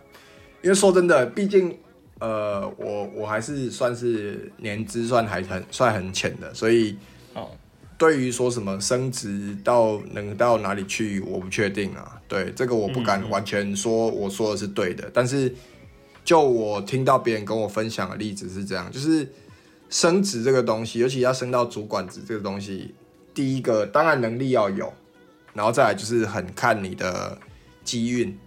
[0.62, 1.78] 因为说真的，毕竟
[2.20, 6.98] 呃，我我还是算是年资算还很算很浅的，所以
[7.34, 7.50] 哦，
[8.04, 12.22] 对于说什么升职到能到哪里去，我不确定啊。
[12.28, 15.56] 对，这个我不敢完全说我说的是对的，但是
[16.26, 19.26] 就我听到别人跟我分享的例子是这样，就是
[19.90, 22.94] 升职这个东西，尤其要升到主管职这个东西，
[23.34, 24.92] 第一个当然能力要有，
[25.54, 27.38] 然后再来就是很看你的
[27.86, 28.38] 机运。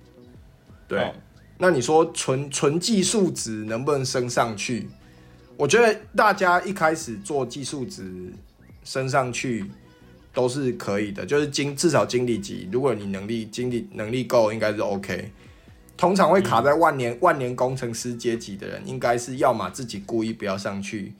[0.86, 1.14] 对，哦
[1.56, 4.86] 那你说纯纯技术值能不能升上去？
[5.56, 8.30] 我觉得大家一开始做技术值
[8.86, 9.66] 升上去
[10.32, 15.30] 都是可以的，就是经至少经理级，如果你能力经理能力够，应该是 OK。
[15.96, 21.12] 通常会卡在万年、万年工程师阶级的人，应该是要么自己故意不要上去，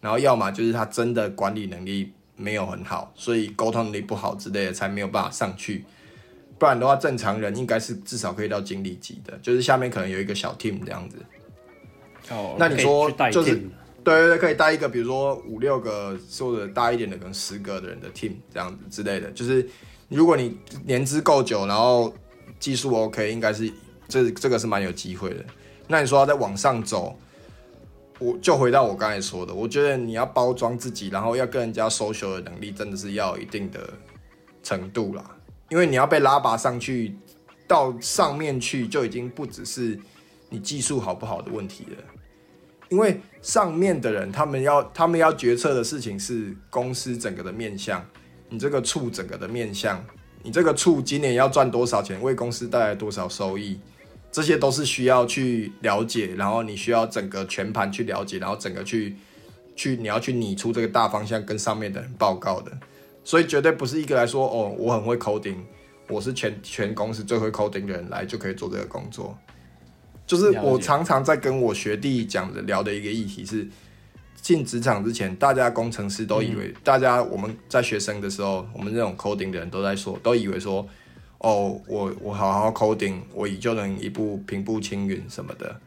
[0.00, 5.84] 然后要么就是他真的管理能力没有很好，所以沟通能力不好之类的，才没有办法上去。
[6.58, 11.16] 不然的话，正常人应该是至少可以到经理级的，就是下面可能有一个小 team 这样子。
[12.30, 13.62] 哦，那你说就是
[14.04, 19.30] 对对对，可以带一个，比如说五六个或者大一点的，可能十个的人的 team 这样子之类的。
[19.32, 19.68] 就是
[20.08, 22.14] 如果你年资够久，然后
[22.58, 23.70] 技术 OK，应该是
[24.08, 25.44] 这这个是蛮有机会的。
[25.86, 27.18] 那你说要再往上走，
[28.18, 33.90] 我就回到我刚才说的，我觉得你要包装自己，然后要跟人家 social 的能力，真的是要有一定的
[34.62, 35.36] 程度啦。
[35.68, 37.14] 因为你要被拉拔上去
[37.66, 39.98] 到上面去，就已经不只是
[40.48, 41.96] 你技术好不好的问题了。
[42.88, 48.04] 因为上面的人，他们要他们要决策的事情是公司整个的面向，
[48.48, 50.02] 你这个处整个的面向，
[50.42, 53.78] 你这个处今年要赚多少钱，为公司带来多少收益，
[54.32, 59.16] 这些都是需要去了解，然后你需要整个全盘去了解，然后整个去
[59.76, 62.72] 去你要去拟出这个大方向，跟上面的人报告的。
[63.22, 65.58] 所以绝对不是一个来说哦，我很会 coding，
[66.08, 69.36] 我是全全公司最会 coding 的人来就可以做这个工作。
[70.28, 73.66] 就是我常常在跟我学弟讲的聊的一个议题是，
[74.42, 80.86] 进职场之前，大家工程师都以为，大家我们在学生的时候，我们这种 coding 的人都在说，都以为说，
[81.38, 85.80] 哦，我我好好 coding，我就能一步平步青云什么的，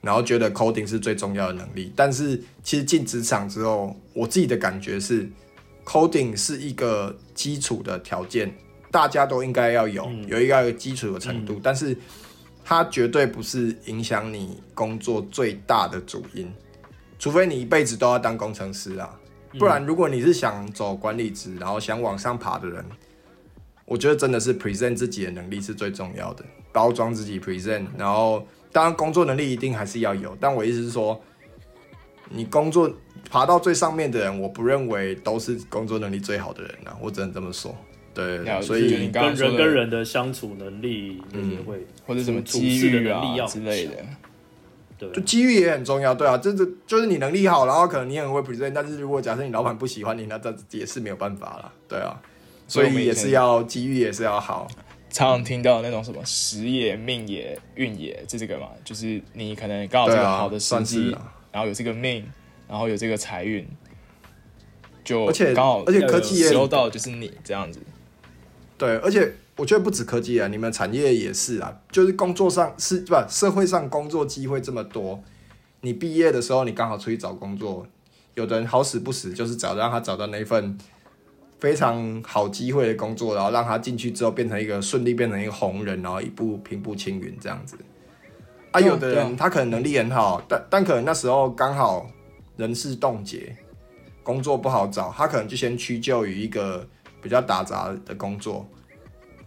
[0.00, 1.92] 然后觉得 coding 是最重要的能力。
[1.94, 5.30] 但是其实进职场之后，我自己的感觉是
[5.84, 8.52] ，coding 是一个基础的条件，
[8.90, 10.26] 大家都应该要有，嗯。
[10.26, 11.96] 有一个基础的程度，但是
[12.70, 16.48] 它绝对不是影响你工作最大的主因，
[17.18, 19.18] 除非你一辈子都要当工程师啊，
[19.58, 22.84] 不然如果你是想走管理职，然后想往上爬的人，
[23.86, 31.20] 我觉得真的是 present 自己的能力是最重要的，包装自己 present，然后当然工作能力一定还是要有，但我意思是说，
[32.28, 32.88] 你工作
[33.28, 37.76] 爬到最上面的人，我不认为都是工作能力最好的人啊，我只能这么说。
[38.12, 43.92] 对，所以刚刚说跟人跟人的相处能力那些会，或者什么机遇能力要啊之类的。
[44.98, 52.20] 对就机遇也很重要，对啊，这是就是你能力好，然后可能你很会 present，但是如果假设你老板不喜欢你，那这也是没有办法了，对啊，
[52.68, 54.68] 所以也是要机遇也是要好，
[55.08, 61.16] 常常听到那种什么时也、命也、运也，这这个嘛，就是你可能刚好这个好的时机，
[61.50, 62.22] 然后有这个命，
[62.68, 63.66] 然后有这个财运，
[65.02, 67.80] 就而且刚好而且科技也收到就是你这样子。
[68.80, 75.22] 对，而且我觉得不止科技啊，你们产业也是啊，就是工作上是不社会上工作机会这么多，
[75.82, 77.86] 你毕业的时候你刚好出去找工作，
[78.36, 80.78] 有的人好死不死就是找让他找到那份
[81.58, 87.76] 非常好机会的工作，然后让他进去之后变成一个顺利变成一个红人，然后一步平步青云这样子。
[88.70, 92.08] 啊，有的人他可能能力很好，但但可能那时候刚好
[92.56, 93.54] 人事冻结，
[94.22, 96.88] 工作不好找，他可能就先屈就于一个
[97.22, 98.66] 比较打杂的工作。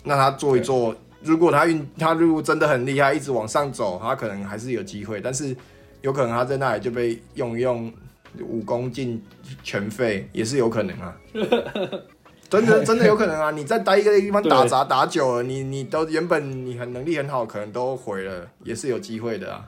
[0.04, 5.22] 那他做一做，如果他运他如果真的很厉害，一直往上走，他可能还是有机会。
[5.22, 5.56] 但是
[6.02, 7.92] 有可能他在那里就被用一用
[8.40, 9.24] 武功尽
[9.64, 11.16] 全废，也是有可能啊。
[12.50, 13.50] 真的真的有可能啊！
[13.50, 19.66] 你再待一个地方打杂打久了，你你都原本你很能力很好，可能都毁了，也是有机会的啊。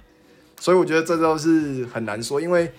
[0.60, 2.72] 所以我觉得这都是很难说，因为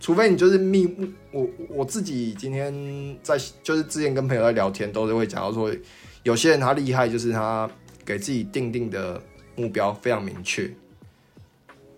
[0.00, 0.88] 除非你就是密
[1.30, 2.74] 我我自己今天
[3.22, 5.70] 在就是之前跟朋友在聊天，都是会讲到说，
[6.22, 7.70] 有些人他厉害，就是他
[8.04, 9.22] 给自己定定的
[9.54, 10.68] 目标非常明确，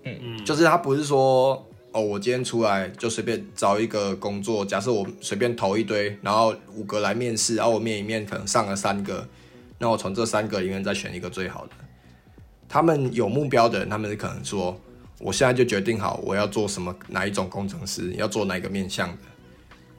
[0.03, 9.27] 嗯，就是他不是说哦，我今天出来就随便找一个工作，假设我随便投一堆，然后五个来面试，然后我面一面可能上了三个，
[9.79, 11.73] 那我从这三个里面再选一个最好的。
[12.69, 14.77] 他们有目标的人，他们是可能说，
[15.23, 19.19] 我现在就决定好我要做什么，哪一种工程师，要做哪个面向的，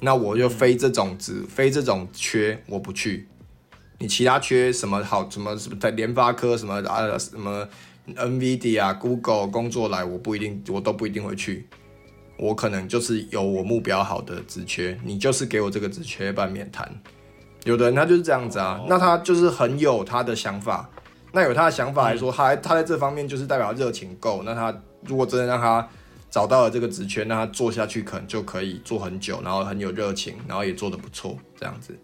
[0.02, 3.28] 那我就非这种职，非这种缺我不去。
[4.00, 7.66] 你其他缺什么好，什么什么在联发科什么啊什么
[8.16, 11.68] NVIDIA 啊、Google 工作来，我不一定，我都不一定会去。
[12.38, 16.92] 我可能就是有我目标好的职缺，你就是给我这个职缺办免谈。
[17.64, 20.90] 有的人他就是这样子啊，那他就是很有他的想法。
[21.36, 24.44] 那有他的想法来说，他他在这方面就是代表热情够。
[24.44, 25.86] 那他如果真的让他
[26.30, 31.98] 找到了这个职缺，那他做下去可能就可以做很久，然后很有热情，然后也做得不错，这样子。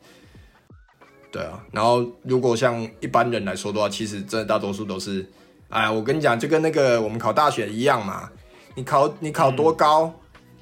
[1.32, 5.24] 对啊，然后如果像一般人来说的话，其实真的大多数都是，
[5.70, 8.32] 哎，我跟你讲，就跟那个我们考大学一样嘛，
[8.74, 10.12] 你考你考多高，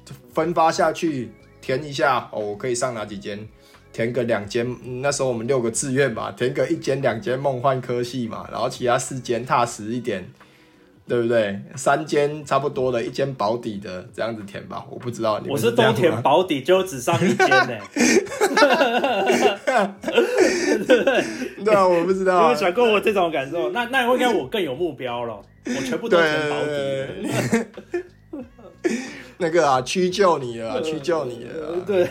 [0.04, 3.48] 就分发下去填一下哦，我可以上哪几间，
[3.98, 10.24] 填个两间，嗯那时候我们六个志愿嘛，填个一间两间梦幻科系嘛，然后其他四间踏实一点，
[11.08, 11.60] 对不对？
[11.74, 14.86] 三间差不多的，一间保底的，这样子填吧。
[14.88, 17.76] 我不知道你们我是都填保底，就只上一间呢、
[21.64, 22.56] 对啊，我不知你道啊有。
[22.56, 23.70] 想过我这种感受？
[23.70, 27.66] 那那应该我更有目标了，我全部都填保底。
[29.38, 31.82] 那个啊，屈就你了啊，屈就你了啊。
[31.84, 32.08] 对，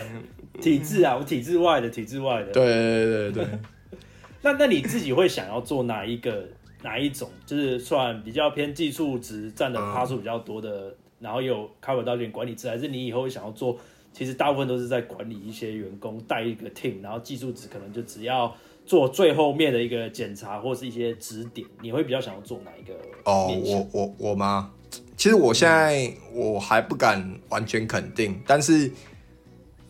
[0.60, 2.52] 体制啊，我体制外的，体制外的。
[2.52, 3.46] 对对对对，
[4.42, 6.46] 那那你自己会想要做哪一个
[6.82, 7.28] 哪一种？
[7.46, 13.78] 就是算比较偏技术值占的趴数比较多的，然后有 cover 到一点管理制，还是你以后会想要做？
[14.12, 18.52] 其实大部分都是在管理一些员工，带一个 team，然后技术值可能就只要
[18.84, 21.64] 做最后面的一个检查或是一些指点。
[21.80, 22.94] 你会比较想要做哪一个
[23.24, 24.72] 哦，我我我吗？
[25.16, 28.90] 其实我现在我还不敢完全肯定，但是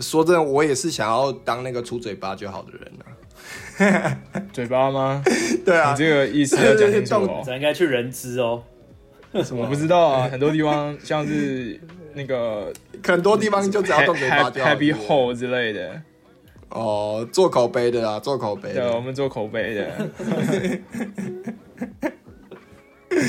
[0.00, 3.04] 说真的，我也是想要当那个出嘴巴就好的人啊。
[4.52, 5.22] 嘴巴吗？
[5.64, 7.42] 对啊你，这个意思要讲清楚哦。
[7.46, 8.62] 咱应该去人资哦。
[9.32, 11.80] 我不知道啊， 很多地方像是
[12.14, 12.72] 那个
[13.04, 14.70] 很多地方就只要动嘴巴就好。
[14.70, 16.02] Happy Hole 之类的，
[16.70, 19.00] 哦，做口碑的啦，做口碑对，我的。
[19.00, 19.92] 们做口碑的。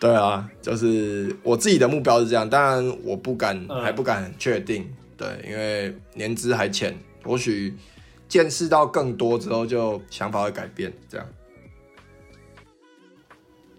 [0.00, 4.92] 对啊，就是我自己的目标是这样，当然我不敢，嗯还不敢很确定。
[5.16, 7.74] 对，因为年资还浅，或许
[8.28, 10.92] 见识到更多之后，就想法会改变。
[11.08, 11.26] 这样。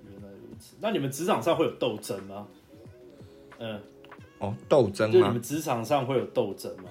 [0.10, 0.76] 原来如此。
[0.80, 2.48] 那你们职场上会有斗争吗？
[3.60, 3.80] 嗯，
[4.40, 5.42] 哦，斗争吗你们？
[5.42, 6.90] 职场上会有斗争吗？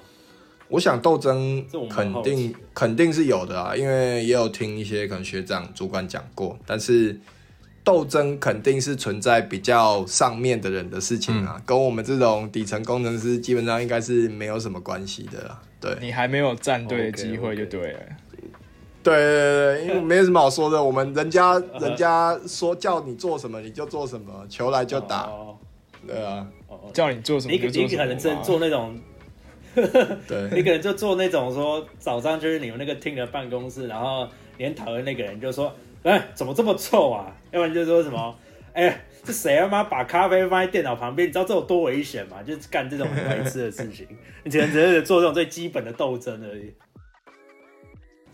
[0.69, 7.17] 我想斗争肯定肯定是有的啊，因为也有听一些可能学长、主管讲过，但是
[7.87, 15.62] 斗争肯定是存在比较上面的人的事情啊，跟我们这种底层工程师基本上应该是没有什么关系的啦。
[15.81, 18.01] 对，你还没有站队的机会就对了。
[19.05, 25.56] 对对对，因为没有什么好说的，我们人家 人家说叫你做什么你就做什么，球来就打，哦
[26.04, 26.44] 对啊，
[26.92, 28.42] 叫你做什么你可你就做什么可能真。
[28.42, 28.98] 做那种，
[30.27, 35.73] 对 你可能就做那种说早上就是你们那个厅的办公室，然后连讨论那个人就说，
[36.07, 37.27] 哎，怎么这么臭啊？
[37.50, 38.38] 要不然就说什么，
[38.75, 41.27] 哎，这谁他妈把咖啡放在电脑旁边？
[41.27, 42.37] 你知道这有多危险吗？
[42.46, 44.07] 就是干这种很白痴的事情，
[44.44, 46.73] 你只能只是做这种最基本的斗争而已。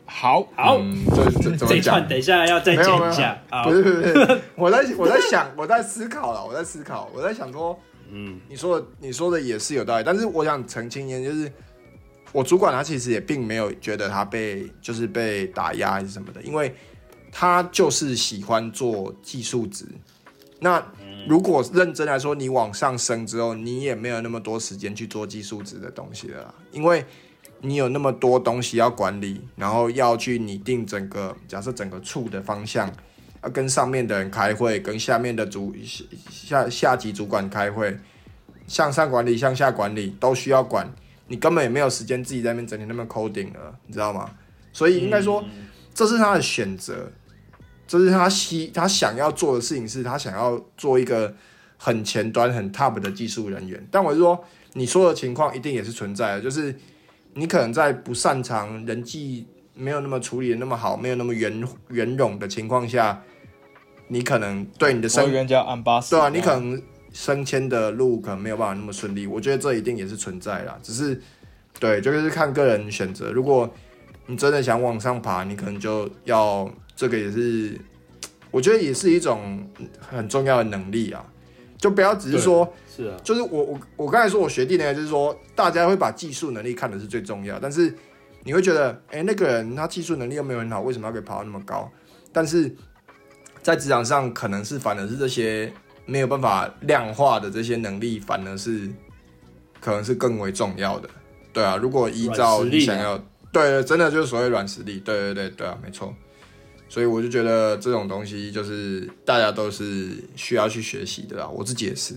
[0.04, 2.06] 好，好，嗯，这这这一段？
[2.06, 3.72] 等一下要再没有没有剪一下啊不。
[3.72, 7.80] 是不是，不是我在我在想，我在思考了，我在思考，我在想说，
[8.12, 11.50] 嗯，你说的你说的也是有道理，但是我想澄清一点，就是
[12.32, 16.74] 我主管他其实也并没有觉得他被就是被打压还是什么的，因为
[17.32, 19.86] 他就是喜欢做技术值。
[20.60, 20.86] 那
[21.26, 27.04] 如果认真来说，你往上升之后，你也没有那么多时间去做技术值的东西了，因为
[27.60, 32.92] 你有那么多东西要管理，然后要去拟定整个假设整个处的方向，
[33.42, 35.74] 要跟上面的人开会，跟下面的主
[36.30, 37.96] 下下级主管开会，
[38.68, 40.92] 向上管理、向下管理都需要管，
[41.28, 44.30] 你根本也没有时间自己在那边整天那么 coding 了，你知道吗？
[44.72, 45.44] 所以应该说，
[45.94, 47.10] 这是他的选择。
[47.92, 51.34] 这是他希他想要做的事情，是他想要做一个
[51.76, 53.86] 很前端、很 top 的技术人员。
[53.90, 56.74] 但我是说，你说的情况一定也是存在的，就是
[57.34, 63.22] 你可能在不擅长人际、没有那么处理的那么好、没有那么圆圆融的情况下，
[64.08, 65.30] 你可能对你的升
[66.16, 66.82] 对啊，你可能
[67.12, 69.26] 升迁的路可能没有办法那么顺利。
[69.26, 71.20] 我觉得这一定也是存在啦，只是
[71.78, 73.30] 对，就是看个人选择。
[73.30, 73.70] 如果
[74.28, 76.66] 你真的想往上爬，你可能就要。
[76.94, 77.78] 这个也是，
[78.50, 79.68] 我觉得也是一种
[80.00, 81.24] 很重要的能力啊，
[81.78, 87.92] 就不要只是说，是啊，就是我我我刚才说我学弟那个，就是说大家会把技术能力看的是最重要，但是
[88.44, 91.90] 你会觉得，哎，那个人他技术能力又没有很好，为什么要给爬到那么高？
[92.32, 92.74] 但是
[93.62, 95.72] 在职场上，可能是反而是这些
[96.06, 98.90] 没有办法量化的这些能力，反而是
[99.80, 101.08] 可能是更为重要的。
[101.52, 103.16] 对啊，如果依照你想要，
[103.52, 106.14] 对，真的就是所谓软实力，对对对对啊，没错。
[106.92, 112.14] 所以我就觉得这种东西就是大家都是需要去学习的啦，我自己也是。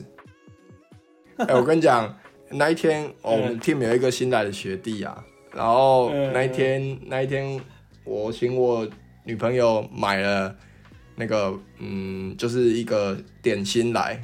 [1.38, 2.14] 哎，我跟你讲，
[2.50, 5.24] 那一天我们 team 有一个新来的学弟啊，
[5.54, 7.58] 然后那一天那一天
[8.04, 8.86] 我请我
[9.24, 10.54] 女朋友买了
[11.16, 14.22] 那个嗯，就是一个点心来，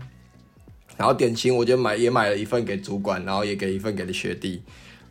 [0.97, 4.61] 然后点心我就买也买了一份给主管，然后也给一份给了学弟，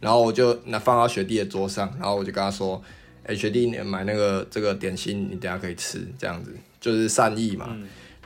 [0.00, 2.82] 然后我就那放到学弟的桌上，然后我就跟他说。
[3.30, 7.76] 哎，学弟，你买那个这个点心，你等下可以吃，这样子就是善意嘛。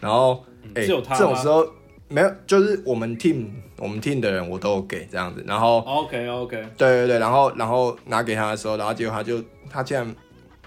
[0.01, 0.43] 然后，
[0.75, 1.71] 哎，这种时候
[2.09, 5.45] 没有，就是我们 team 我们 team 的人我都有给这样子。
[5.47, 10.17] 然后，OK OK，对对对，然后然后拿给他的时候，然后结果他就他竟然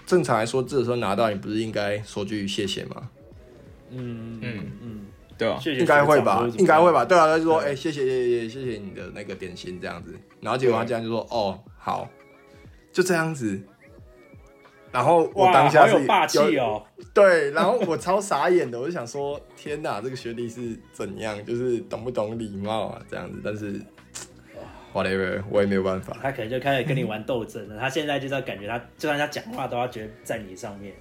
[0.06, 3.10] 正常来说，这时候拿到你不是应该说句谢谢吗？
[3.90, 5.00] 嗯嗯嗯，
[5.36, 5.60] 对吧？
[5.64, 7.04] 应该会吧，应该会吧。
[7.04, 10.14] 对啊，他就说，哎，谢谢谢谢谢谢你的那个点心这样子。
[10.40, 12.08] 然后结果他竟然就说，哦，好，
[12.92, 13.60] 就这样子。
[14.98, 16.82] 然后我当下是霸气哦，
[17.14, 23.40] 对，然后我超傻眼的，我就想说，天哪，这个学弟是怎样，就是懂不懂礼貌啊，这样子。
[23.44, 23.80] 但是
[24.92, 26.16] ，whatever，我也没有办法。
[26.20, 30.92] 他可能就开始跟你玩斗争了， 他现在就是要感觉他，就算他讲话都要觉得在你上面。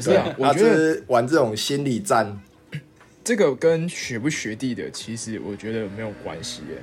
[0.00, 2.40] 对啊，我觉得玩这种心理战，
[3.24, 6.76] 这个跟学不学弟的，其实我觉得没有关系耶。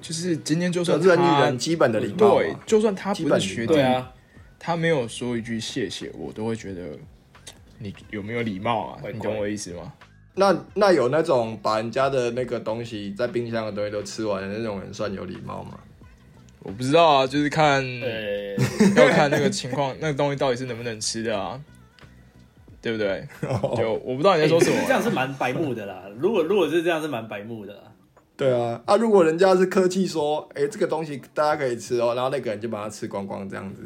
[0.00, 4.10] 就是今天就算人与人基本的礼貌，对，就算他不是学弟啊。
[4.58, 6.98] 他没有说一句谢谢，我都会觉得
[7.78, 8.98] 你有没有礼貌啊？
[9.12, 9.92] 你懂我意思吗？
[10.34, 15.78] 那那有那种把人家的那个东西在冰箱的东西都吃完的那种人算有礼貌吗？
[16.60, 17.84] 我不知道啊，就是看
[18.96, 21.60] 要看那个情况， 那个东西到底是能不能吃的啊？
[22.80, 23.26] 对不对？
[23.76, 24.76] 就我不知道你在说什么。
[24.86, 26.04] 这样是蛮白目的啦。
[26.18, 27.76] 如果如果是这样，是蛮白目的。
[28.36, 33.82] 对啊，啊，如果人家是客气说，哎，这个东西大家可以吃哦，然后那个人就把它吃光光，这样子。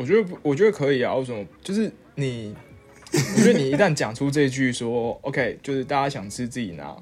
[0.00, 1.14] 我觉得不，我觉得可以啊。
[1.14, 1.46] 为什么？
[1.62, 2.56] 就是你，
[3.12, 6.96] 我觉得你一旦讲出这句说 “OK”，就是大家想吃自己拿，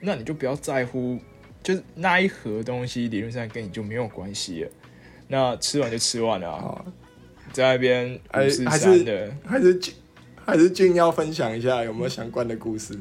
[0.00, 1.18] 那你就不要在乎，
[1.62, 4.70] 就是那一盒东西理论上跟你就没有关系了。
[5.26, 6.86] 那吃完就吃完了，
[7.52, 8.86] 在那边还是还是
[9.44, 9.94] 还是俊
[10.46, 12.98] 还是俊要分享一下有没有相关的故事？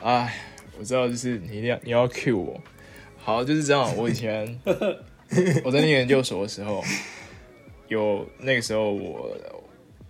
[0.00, 0.36] 哎，
[0.78, 2.60] 我知道，就是你一定要你要 cue 我。
[3.18, 3.92] 好，就是这样。
[3.96, 4.56] 我以前
[5.66, 6.80] 我在念研究所的时候。
[7.90, 9.36] 有那个时候，我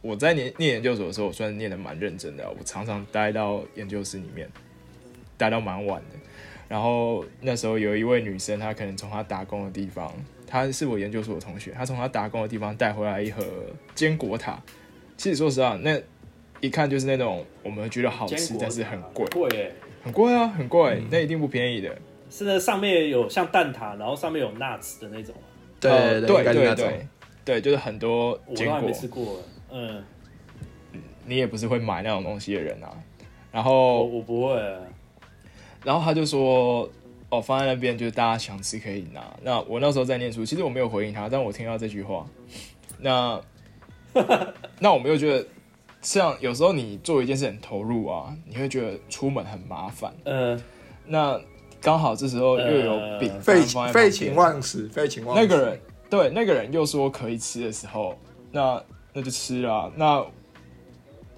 [0.03, 2.47] 我在念念研究所的时候，我算是念的蛮认真的。
[2.51, 4.47] 我常常待到研究室里面，
[5.39, 6.18] 待到蛮晚的。
[6.68, 10.14] 然后那时候有一位女生，她可能从她打工的地方，
[10.47, 13.43] 她是我研究所的同学，她从她打工的地方带回来一盒
[13.95, 14.62] 坚果塔。
[15.16, 15.99] 其实说实话，那
[16.61, 19.72] 一看就是那种我们觉得好吃，但是很贵，贵
[20.03, 21.97] 很贵啊，很贵，那一定不便宜的。
[22.28, 25.35] 是那上面有像蛋挞，然后上面有 nuts 的那种
[25.81, 26.74] 对对对对。
[26.74, 27.07] 对，
[27.45, 28.76] 就是很多坚果。
[28.76, 30.05] 我没吃过，嗯，
[31.26, 32.93] 你也不是会买那种东西的人啊。
[33.53, 34.55] 然后我不会。
[35.82, 36.88] 然后他就说
[37.30, 42.26] ：“哦，放在那边，就是大家想吃可以拿。”那我那时候在念书，其实我没有回应他，但我听到这句话，
[42.99, 43.41] 那
[44.78, 45.47] 那我没有觉得，
[46.03, 50.12] 像有时候你做一件事很投入啊，你会觉得出门很麻烦。
[50.24, 50.62] 嗯，
[51.07, 51.41] 那
[51.80, 53.62] 刚好这时候又有饼废
[53.93, 55.80] 废寝忘食，废寝忘食那个人。
[56.11, 58.19] 对，那个人又说可以吃的时候，
[58.51, 58.83] 那
[59.13, 59.91] 那就吃了。
[59.97, 60.21] 那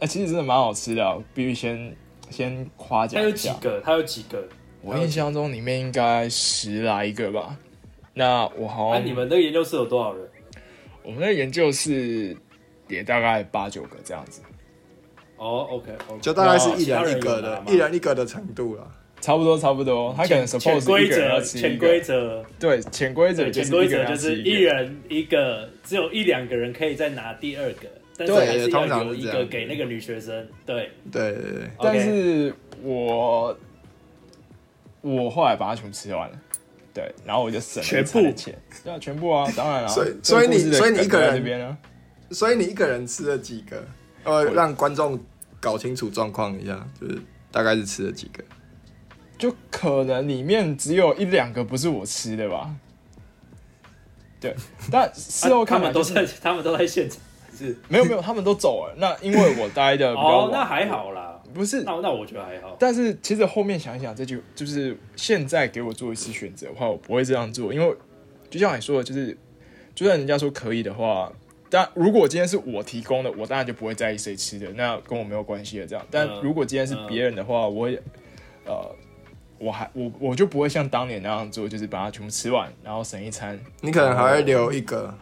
[0.01, 1.97] 哎、其实真的蛮好吃的啊、必须先
[2.31, 3.53] 先夸它有奖一下。
[3.53, 3.81] 几个？
[3.83, 4.43] 它有几个？
[4.81, 7.57] 我印象中里面应该十来个吧。
[8.14, 10.29] 那我好那、像、你们的研究室有多少人？
[11.05, 12.37] 我们的研究室
[12.89, 14.41] 也大概八九个这样子，
[15.37, 18.89] 哦，OK，, o k 就大概是一人人一个的，一人一个的程度了。
[19.23, 20.12] 差不多差不多。
[20.14, 24.62] 他可能潜 suppose 规则，潜规，则，对，潜规则潜规则就是一。
[24.62, 30.47] 人一个，只有一两个人可以再拿第二个，但是对还是通常要有一个给那个女学生。
[30.64, 33.57] 对，对对对，但是我
[35.01, 36.39] 我后来把它全部吃完了，
[36.95, 38.55] 对，然后我就省了全部钱，
[38.85, 41.79] 对啊，全部啊，当然了、所以所以你所以你一个人这边呢、
[42.31, 43.85] 所以你一个人吃了几个？
[44.25, 45.18] 呃，让观众
[45.61, 47.18] 搞清楚状况一下，就是
[47.51, 48.45] 大概是吃了几个。
[49.43, 52.72] 就可能里面只有一两个不是我吃的吧。
[54.38, 54.55] 对，
[54.88, 57.18] 但事后看来就是们都在，他们都在现场，
[57.59, 58.95] 是没有没有，他们都走了。
[58.99, 62.76] 那因为我待的比较 晚，，哦那还好啦，不是那那我觉得还好。
[62.78, 67.97] 但是其实后面想一想，这就就是现在给我做一次选择的话，我不会这样做，因为
[68.49, 69.36] 就像你说的，就是
[69.93, 71.32] 就算人家说可以的话，
[71.68, 76.07] 但如果今天是我提供的，我当然就不会在意谁吃的，那跟我没有关系了这样。
[76.12, 78.01] 但嗯如果今天是别人的话，我也
[78.64, 78.95] 呃，
[79.63, 83.59] 我还我我就不会像当年那样做，就是把它全部吃完，然后省一餐。
[83.81, 85.15] 你可能还会留一个，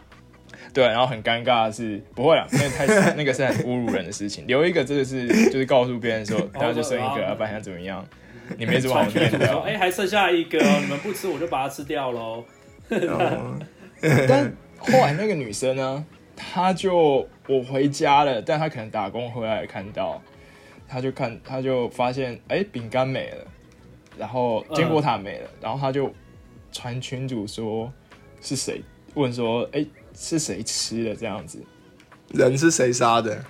[0.73, 2.85] 对，然后很尴尬的是，不会啊，那个太
[3.15, 4.47] 那个是很侮辱人的事情。
[4.47, 8.03] 留一个真的是就是告诉别人说， 大家就剩一个，哦要不然想怎么样？
[8.57, 12.43] 你没什么好传念的哎、还剩下一个哦，你们不吃我就把它吃掉喽。
[12.89, 13.59] 哦
[14.27, 16.03] 但后来那个女生呢，
[16.35, 20.21] 她就我回家了，但她可能打工回来看到，
[20.87, 23.45] 她就看她就发现哎饼干没了，
[24.17, 26.11] 然后坚果塔没了，然后他就
[26.71, 27.91] 传群主说
[28.41, 28.81] 是谁
[29.13, 31.63] 问说哎是谁吃的这样子，
[32.29, 33.43] 人是谁杀的？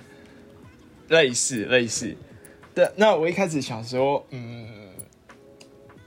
[1.08, 2.16] 类似类似。
[2.74, 4.66] 对，那我一开始想说，嗯，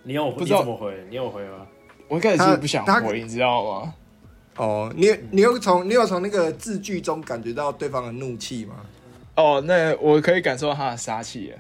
[0.03, 1.05] 你有不知道你怎么回？
[1.09, 1.67] 你有回吗？
[2.07, 3.93] 我一开始她是不想回，你知道吗？
[4.57, 8.75] 哦，你你有从你有从那个字句中感觉到对方的怒气吗？
[9.35, 11.57] 哦，那我可以感受到他的杀气了。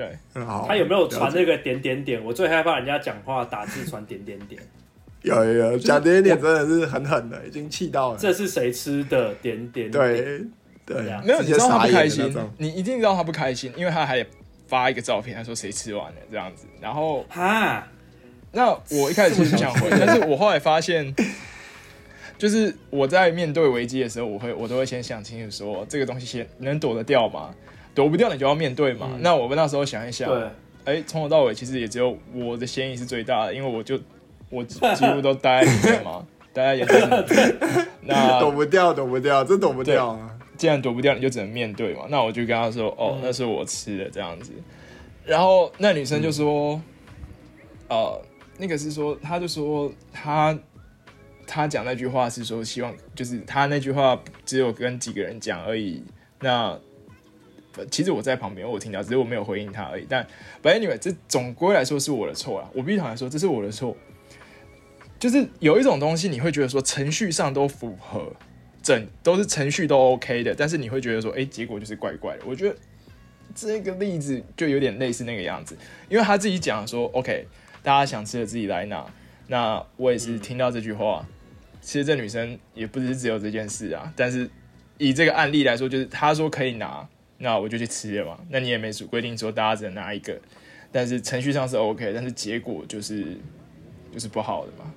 [0.00, 0.64] 对，很好。
[0.66, 2.24] 他有没有传那个点点点？
[2.24, 4.58] 我最害怕人家讲话打字传点点点。
[5.20, 8.18] 有有有，讲点点真的是很狠的，已经气到了。
[8.18, 9.34] 这是谁吃的？
[9.42, 9.90] 点点点。
[9.90, 10.22] 对
[10.86, 14.24] 对对啊，没有，你知道他不开心，你一定知道他不开心，因为他还
[14.66, 16.64] 发一个照片，他说谁吃完了这样子。
[16.80, 17.86] 然后，哈，
[18.52, 21.14] 那我一开始其实不想回，但是我后来发现，
[22.38, 27.54] 就是我在面对危机的时候，我会我都会先想清楚说，这个东西先能躲得掉吗？
[28.00, 29.10] 躲不掉你就要面对嘛。
[29.20, 30.48] 那我们那时候想一想，对，
[30.86, 34.00] 哎，从头到尾其实也只有我的嫌疑是最大的，因为我就
[34.48, 36.24] 我几几乎都待在里面嘛，
[36.54, 37.88] 待在研究室里面。
[38.00, 40.34] 那躲不掉，躲不掉，真躲不掉啊！
[40.56, 42.06] 既然躲不掉，你就只能面对嘛。
[42.08, 44.50] 那我就跟他说：“哦，那是我吃的这样子。”
[45.26, 46.80] 然后那女生就说
[47.88, 48.18] ：“呃，
[48.56, 50.58] 那个是说，她就说她
[51.46, 56.02] 他讲那句话是说希望，就是他那句话只有跟几个人讲而已。
[56.40, 56.80] 那呃
[57.90, 60.06] 其实我在旁边，我有听到，只是我没有回应他而已。
[60.08, 60.26] 但
[60.62, 62.70] but anyway，这总归来说是我的错啊。
[62.74, 63.96] 我必须坦白说，这是我的错。
[65.18, 68.32] 就是有一种东西，你会觉得说程序上都符合，
[68.82, 72.42] 整都是程序都 OK 的，但是你会觉得说，哎、结果就是怪怪的。
[72.46, 72.74] 我觉得
[73.54, 75.76] 这个例子就有点类似那个样子，
[76.08, 77.46] 因为他自己讲说，OK，
[77.82, 79.06] 大家想吃的自己来拿。
[79.48, 81.26] 那我也是听到这句话，
[81.82, 84.48] 其实这女生也不是只有这件事啊，但是
[84.96, 87.06] 以这个案例来说，就是她说可以拿，
[87.40, 88.38] 那我就去吃了嘛。
[88.48, 90.38] 那你也没规定说大家只能拿一个，
[90.92, 93.36] 但是程序上是 OK，但是结果就是
[94.12, 94.94] 就是不好的嘛。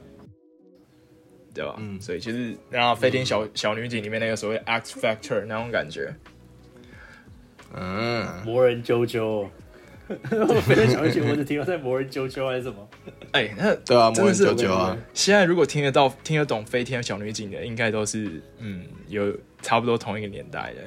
[1.56, 1.76] 对吧？
[1.78, 6.12] 嗯所以其实然后《飞天小、小女警》里面那个所谓 X Factor 那种感觉，
[7.76, 9.48] 嗯，魔人啾啾。
[10.64, 12.90] 飞天小女警我只停留在魔人啾啾还是什么？
[13.32, 19.32] 哎、那对啊，魔人啾啾啊，现在如果听得到、听得懂《飞天小女警》的，应该都是嗯有
[19.62, 20.82] 差不多同一个年代的。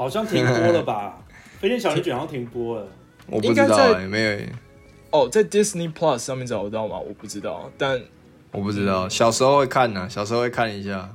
[0.00, 1.18] 好像停播了吧？
[1.60, 2.86] 飞天小女警好像停播了。
[3.26, 4.38] 我不知道哎，没有，
[5.10, 6.98] 哦，在 Disney Plus 上面找得到吗？
[6.98, 8.00] 我不知道，但
[8.50, 9.06] 我不知道。
[9.10, 11.06] 小时候会看呢，小时候会看一下。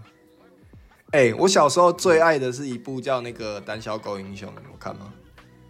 [1.13, 5.11] 哎，我小时候最爱的是一部叫那个《胆小狗英雄》，你有看吗？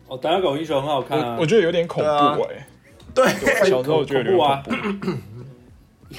[0.09, 1.35] 哦，胆小狗英雄很好看啊。
[1.35, 2.67] 我我觉得有点恐怖哎、
[3.13, 3.25] 对，
[3.69, 5.11] 小时候我觉得有点恐恐怖。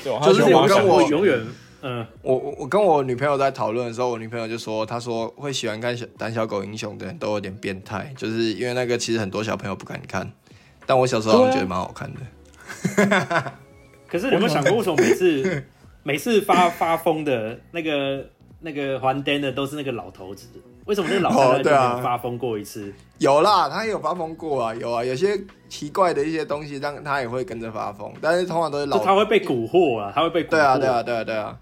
[0.02, 1.44] 对啊，就是我跟我我永远
[1.88, 10.28] 嗯，我我我跟我女朋友在讨论的时候，我女朋友就说，她说会喜欢看小胆小狗英雄的人都有点变态，就是因为那个其实很多小朋友不敢看，
[10.84, 12.20] 但我小时候觉得蛮好看的。
[14.10, 15.64] 可是你有没有想过，为什么每次
[16.02, 18.26] 每次发发疯的那个
[18.58, 20.48] 那个还灯的都是那个老头子？
[20.86, 22.92] 为什么那个老太太就没哦对啊有发疯过一次？
[23.18, 30.50] 有啦，他也有发疯过啊，有啊，有些奇怪的一些东西让他也会跟着发疯，但是通常都是就老他会被蛊惑啊，他会被蛊惑。
[30.50, 31.58] 对啊，对啊，对啊，对啊，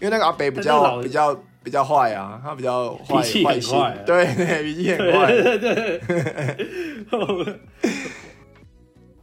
[0.00, 1.34] 因为那个阿北比较比较
[1.64, 5.32] 比较坏啊，他比较坏脾气很坏啊，对 对，脾气很坏。
[5.32, 6.00] 对对对。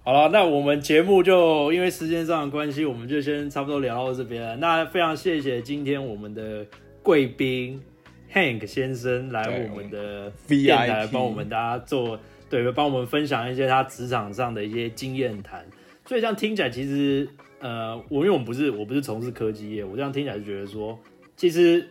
[0.05, 4.57] 好了，那我们节目就因为时间上的关系，我们就先差不多聊到这边了。
[4.57, 6.65] 那非常谢谢今天我们的
[7.01, 7.81] 贵宾
[8.33, 12.19] Hank 先生来我们的电台帮我们大家做，
[12.49, 15.65] 对，帮我们分享一些他职场上的一些经验谈。
[16.05, 17.25] 所以这样听起来，其实
[17.63, 20.99] 呃，我因为我们不是我不是从事科技业，我这样听起来就觉得说，
[21.37, 21.87] 其实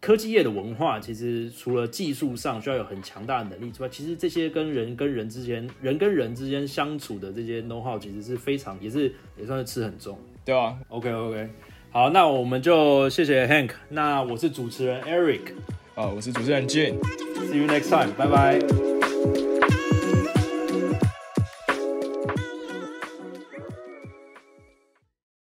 [0.00, 10.16] 科技业的文化，其实除了技术上需要有很强大的能力之外，其实这些跟人跟人之间、人跟人之间相处的这些 know how，其实是非常也是也算是吃很重。
[10.44, 11.48] 对啊，OK OK，
[11.90, 17.56] 好，那我们就谢谢 Hank，那我是主持人 Eric，See 啊，我是主持人 Jane，See。
[17.58, 18.95] you next time，拜拜。